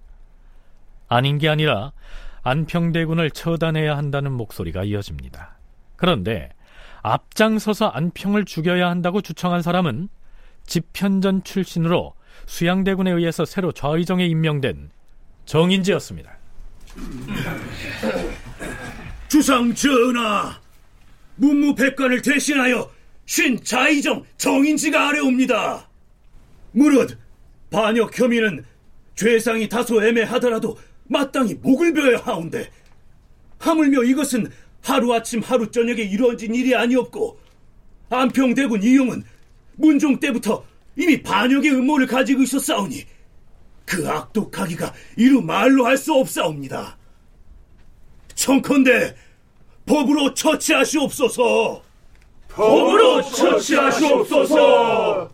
아닌 1.07 1.39
게 1.39 1.49
아니라 1.49 1.93
안평대군을 2.43 3.31
처단해야 3.31 3.97
한다는 3.97 4.33
목소리가 4.33 4.83
이어집니다. 4.83 5.57
그런데 5.95 6.51
앞장서서 7.03 7.89
안평을 7.89 8.45
죽여야 8.45 8.89
한다고 8.89 9.21
주청한 9.21 9.63
사람은 9.63 10.09
집현전 10.67 11.45
출신으로 11.45 12.15
수양대군에 12.47 13.11
의해서 13.11 13.45
새로 13.45 13.73
좌의정에 13.73 14.27
임명된 14.27 14.91
정인지였습니다. 15.47 16.31
주상 19.29 19.75
전하, 19.75 20.61
문무백관을 21.37 22.23
대신하여 22.23 22.91
신 23.27 23.63
좌의정 23.63 24.25
정인지가 24.37 25.09
아래옵니다. 25.09 25.89
무릇 26.73 27.19
반역 27.71 28.19
혐의는 28.19 28.65
죄상이 29.15 29.69
다소 29.69 30.05
애매하더라도 30.05 30.77
마땅히 31.05 31.55
목을 31.55 31.93
베어야 31.93 32.19
하온데 32.19 32.71
하물며 33.59 34.05
이것은 34.05 34.51
하루아침 34.83 35.41
하루 35.41 35.71
저녁에 35.71 36.03
이루어진 36.03 36.55
일이 36.55 36.75
아니었고 36.75 37.39
안평대군 38.11 38.83
이용은 38.83 39.23
문종 39.77 40.21
때부터 40.21 40.65
이미 40.97 41.23
반역의 41.23 41.71
음모를 41.73 42.07
가지고 42.07 42.43
있었사오니 42.43 43.05
그 43.87 44.09
악독하기가 44.09 44.93
이루 45.17 45.41
말로 45.43 45.87
할 45.87 45.97
수 45.97 46.13
없사옵니다. 46.15 46.97
청컨대 48.35 49.15
법으로 49.87 50.35
처치하시옵소서. 50.35 51.83
법으로 52.49 53.23
처치하시옵소서. 53.23 55.31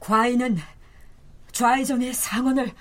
과인은 0.00 0.58
좌의정의 1.52 2.12
상언을 2.12 2.72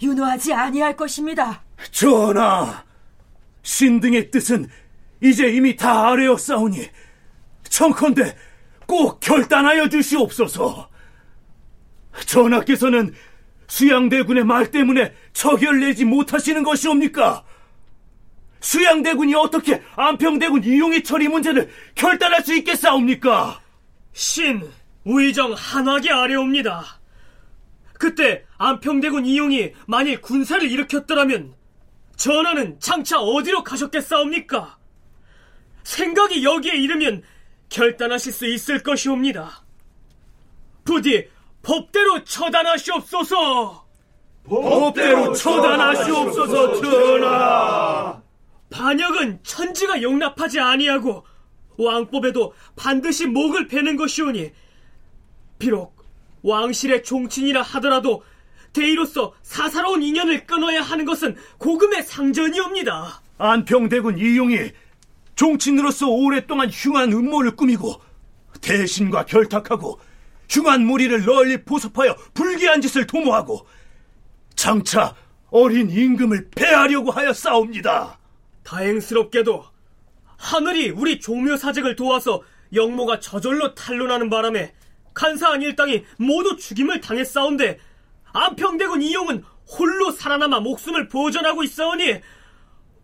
윤호하지 0.00 0.54
아니할 0.54 0.96
것입니다. 0.96 1.63
전하, 1.90 2.84
신등의 3.62 4.30
뜻은 4.30 4.68
이제 5.20 5.48
이미 5.48 5.76
다 5.76 6.08
아뢰었사오니 6.08 6.88
청컨대 7.68 8.36
꼭 8.86 9.20
결단하여 9.20 9.88
주시옵소서. 9.88 10.88
전하께서는 12.26 13.14
수양대군의 13.66 14.44
말 14.44 14.70
때문에 14.70 15.14
처결 15.32 15.80
내지 15.80 16.04
못하시는 16.04 16.62
것이옵니까? 16.62 17.44
수양대군이 18.60 19.34
어떻게 19.34 19.82
안평대군 19.96 20.64
이용의 20.64 21.02
처리 21.02 21.28
문제를 21.28 21.70
결단할 21.94 22.42
수 22.42 22.54
있겠사옵니까? 22.54 23.60
신, 24.12 24.62
우의정 25.04 25.54
한화기 25.54 26.10
아래옵니다. 26.10 27.00
그때 27.98 28.44
안평대군 28.58 29.26
이용이 29.26 29.72
만일 29.86 30.20
군사를 30.20 30.70
일으켰더라면 30.70 31.54
전하는 32.16 32.78
장차 32.80 33.20
어디로 33.20 33.64
가셨겠사옵니까? 33.64 34.78
생각이 35.82 36.44
여기에 36.44 36.74
이르면 36.76 37.22
결단하실 37.68 38.32
수 38.32 38.46
있을 38.46 38.82
것이옵니다. 38.82 39.64
부디 40.84 41.28
법대로 41.62 42.24
처단하시옵소서. 42.24 43.84
법대로 44.44 45.32
처단하시옵소서 45.32 46.80
전하. 46.80 48.22
반역은 48.70 49.40
천지가 49.42 50.02
용납하지 50.02 50.60
아니하고 50.60 51.24
왕법에도 51.78 52.54
반드시 52.76 53.26
목을 53.26 53.66
베는 53.66 53.96
것이오니 53.96 54.52
비록 55.58 55.96
왕실의 56.42 57.04
종친이라 57.04 57.62
하더라도 57.62 58.22
대의로서 58.74 59.32
사사로운 59.42 60.02
인연을 60.02 60.46
끊어야 60.46 60.82
하는 60.82 61.06
것은 61.06 61.36
고금의 61.58 62.02
상전이옵니다. 62.02 63.22
안평대군 63.38 64.18
이용이 64.18 64.72
종친으로서 65.36 66.08
오랫동안 66.08 66.68
흉한 66.70 67.12
음모를 67.12 67.56
꾸미고 67.56 68.00
대신과 68.60 69.24
결탁하고 69.24 69.98
흉한 70.48 70.84
무리를 70.84 71.24
널리 71.24 71.64
포섭하여 71.64 72.16
불귀한 72.34 72.80
짓을 72.80 73.06
도모하고 73.06 73.66
장차 74.54 75.14
어린 75.50 75.90
임금을 75.90 76.50
패하려고 76.54 77.10
하여 77.10 77.32
싸웁니다. 77.32 78.18
다행스럽게도 78.64 79.64
하늘이 80.36 80.90
우리 80.90 81.20
종묘 81.20 81.56
사직을 81.56 81.96
도와서 81.96 82.42
영모가 82.72 83.20
저절로 83.20 83.74
탄로나는 83.74 84.30
바람에 84.30 84.72
간사한 85.14 85.62
일당이 85.62 86.04
모두 86.18 86.56
죽임을 86.56 87.00
당했사온데 87.00 87.78
안평대군 88.34 89.00
이용은 89.00 89.42
홀로 89.66 90.10
살아남아 90.10 90.60
목숨을 90.60 91.08
보전하고 91.08 91.62
있사오니 91.62 92.20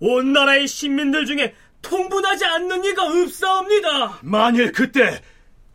온 0.00 0.32
나라의 0.32 0.66
신민들 0.66 1.24
중에 1.24 1.54
통분하지 1.82 2.44
않는 2.44 2.84
이가 2.84 3.04
없사옵니다. 3.04 4.18
만일 4.22 4.72
그때 4.72 5.22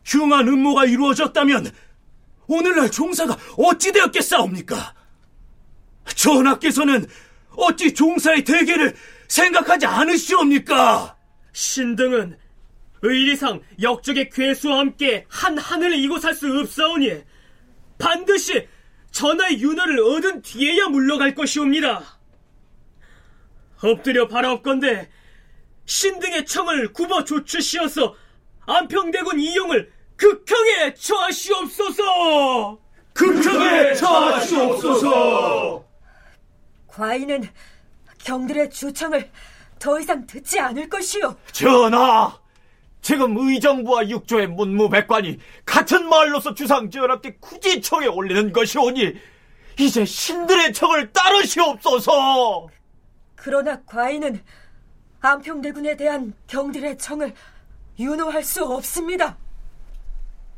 흉한 0.04 0.46
음모가 0.46 0.84
이루어졌다면 0.84 1.72
오늘날 2.46 2.90
종사가 2.90 3.36
어찌 3.56 3.90
되었겠사옵니까? 3.92 4.94
전하께서는 6.14 7.06
어찌 7.56 7.92
종사의 7.92 8.44
대계를 8.44 8.94
생각하지 9.26 9.86
않으시옵니까? 9.86 11.16
신등은 11.52 12.38
의리상 13.02 13.62
역적의 13.80 14.30
괴수와 14.30 14.78
함께 14.78 15.24
한 15.28 15.58
하늘을 15.58 15.96
이고 15.98 16.18
살 16.18 16.34
수 16.34 16.46
없사오니 16.60 17.22
반드시 17.98 18.68
전하의 19.16 19.60
윤허를 19.62 19.98
얻은 20.00 20.42
뒤에야 20.42 20.88
물러갈 20.88 21.34
것이옵니다. 21.34 22.18
엎드려 23.82 24.28
바라옵건대 24.28 25.08
신등의 25.86 26.44
청을 26.44 26.92
굽어 26.92 27.24
조추시어서 27.24 28.14
안평대군 28.66 29.40
이용을 29.40 29.90
극형에 30.16 30.92
처하시옵소서! 30.92 32.78
극형에 33.14 33.94
처하시옵소서! 33.94 35.82
과인은 36.86 37.48
경들의 38.18 38.68
주청을 38.68 39.30
더 39.78 39.98
이상 39.98 40.26
듣지 40.26 40.60
않을 40.60 40.90
것이오. 40.90 41.34
전하! 41.52 42.38
지금 43.06 43.36
의정부와 43.38 44.08
육조의 44.08 44.48
문무백관이 44.48 45.38
같은 45.64 46.08
말로서 46.08 46.54
주상 46.54 46.90
전하께 46.90 47.36
굳이 47.38 47.80
청에 47.80 48.08
올리는 48.08 48.52
것이오니 48.52 49.14
이제 49.78 50.04
신들의 50.04 50.72
청을 50.72 51.12
따르시옵소서. 51.12 52.66
그러나 53.36 53.80
과인은 53.84 54.42
안평대군에 55.20 55.96
대한 55.96 56.34
경들의 56.48 56.98
청을 56.98 57.32
윤호할 57.96 58.42
수 58.42 58.64
없습니다. 58.64 59.36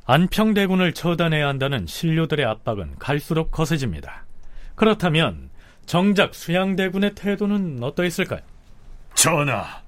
안평대군을 0.07 0.95
처단해야 0.95 1.47
한다는 1.49 1.87
신료들의 1.87 2.47
압박은 2.47 2.95
갈수록 2.99 3.51
거세집니다. 3.51 4.25
그렇다면 4.75 5.51
정작 5.85 6.35
수양대군의 6.35 7.15
태도는 7.15 7.83
어떠했을까요? 7.83 8.41
전하, 9.13 9.83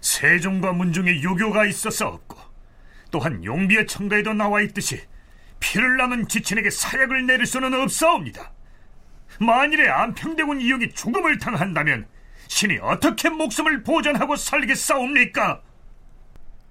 세종과 0.00 0.72
문중에 0.72 1.20
유교가 1.20 1.66
있어서 1.66 2.08
없고 2.08 2.38
또한 3.10 3.42
용비의 3.44 3.86
청가에도 3.86 4.32
나와 4.34 4.60
있듯이 4.62 5.00
피를 5.60 5.96
남은 5.96 6.28
지친에게 6.28 6.70
사약을 6.70 7.26
내릴 7.26 7.46
수는 7.46 7.74
없사옵니다. 7.74 8.52
만일에 9.40 9.88
안평대군 9.88 10.60
이용이 10.60 10.90
죽음을 10.90 11.38
당한다면 11.38 12.06
신이 12.48 12.78
어떻게 12.80 13.28
목숨을 13.28 13.82
보전하고 13.82 14.36
살겠사옵니까? 14.36 15.62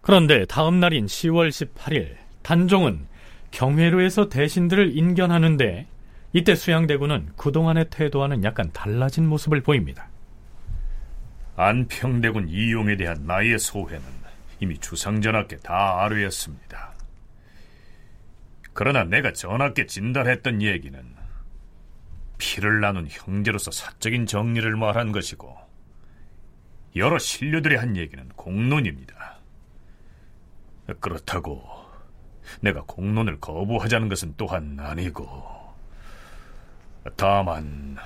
그런데 0.01 0.45
다음 0.45 0.79
날인 0.79 1.05
10월 1.05 1.49
18일 1.49 2.15
단종은 2.41 3.07
경회로에서 3.51 4.29
대신들을 4.29 4.97
인견하는데 4.97 5.87
이때 6.33 6.55
수양대군은 6.55 7.31
그동안의 7.35 7.87
태도와는 7.89 8.43
약간 8.43 8.71
달라진 8.71 9.27
모습을 9.27 9.61
보입니다. 9.61 10.09
안평대군 11.57 12.49
이용에 12.49 12.95
대한 12.97 13.25
나의 13.25 13.57
소회는 13.57 14.05
이미 14.59 14.77
주상전하께 14.77 15.57
다 15.57 16.03
아뢰었습니다. 16.03 16.93
그러나 18.73 19.03
내가 19.03 19.33
전하께 19.33 19.87
진달했던 19.87 20.61
얘기는 20.61 21.15
피를 22.37 22.79
나눈 22.79 23.07
형제로서 23.09 23.71
사적인 23.71 24.27
정리를 24.27 24.75
말한 24.75 25.11
것이고 25.11 25.57
여러 26.95 27.17
신료들이 27.17 27.75
한 27.75 27.97
얘기는 27.97 28.29
공론입니다. 28.29 29.39
그렇다고 30.99 31.67
내가 32.61 32.83
공론을 32.83 33.39
거부하자는 33.39 34.09
것은 34.09 34.35
또한 34.37 34.77
아니고 34.79 35.75
다만 37.15 37.97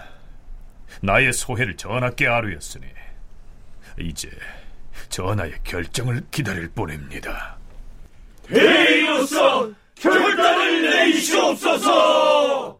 나의 1.01 1.33
소회를 1.33 1.75
전하께 1.75 2.27
아뢰었으니 2.27 2.85
이제 3.99 4.29
전하의 5.09 5.53
결정을 5.63 6.25
기다릴 6.31 6.69
뿐입니다. 6.69 7.57
대의로서 8.43 9.71
결단을 9.95 10.81
내리시옵소서! 10.89 12.79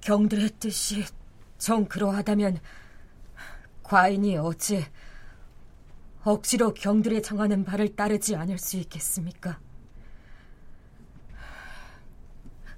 경들의 0.00 0.50
뜻이 0.58 1.04
정 1.58 1.84
그러하다면 1.84 2.58
과인이 3.82 4.36
어찌 4.38 4.84
억지로 6.22 6.72
경들의 6.74 7.22
정하는 7.22 7.64
바를 7.64 7.94
따르지 7.96 8.36
않을 8.36 8.58
수 8.58 8.76
있겠습니까? 8.76 9.58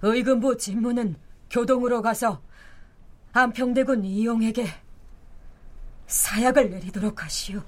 의금부 0.01 0.57
진무는 0.57 1.17
교동으로 1.51 2.03
가서 2.03 2.43
안평대군 3.33 4.05
이용에게 4.05 4.67
사약을 6.13 6.71
내리도록 6.71 7.25
하시오. 7.25 7.63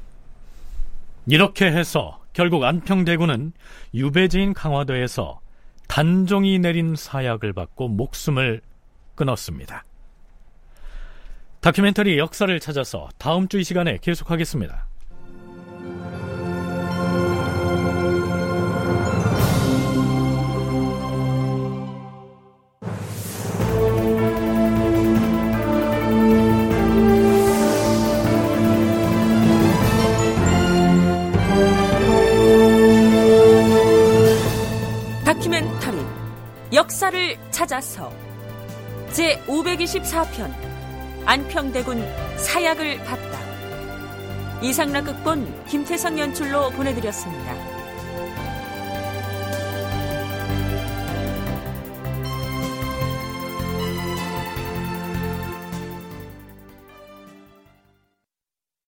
이렇게 1.26 1.66
해서 1.66 2.20
결국 2.34 2.62
안평대군은 2.64 3.52
유배지인 3.94 4.52
강화도에서 4.52 5.40
단종이 5.88 6.58
내린 6.58 6.94
사약을 6.94 7.54
받고 7.54 7.88
목숨을 7.88 8.60
끊었습니다. 9.14 9.84
다큐멘터리 11.62 12.18
역사를 12.18 12.60
찾아서 12.60 13.08
다음 13.16 13.48
주 13.48 13.58
이 13.58 13.64
시간에 13.64 13.96
계속하겠습니다. 14.02 14.86
역사를 36.74 37.38
찾아서 37.52 38.12
제 39.12 39.40
524편 39.46 40.52
안평대군 41.24 42.04
사약을 42.36 42.98
받다 43.04 43.38
이상락 44.60 45.04
극본 45.04 45.66
김태성 45.66 46.18
연출로 46.18 46.70
보내드렸습니다. 46.70 47.73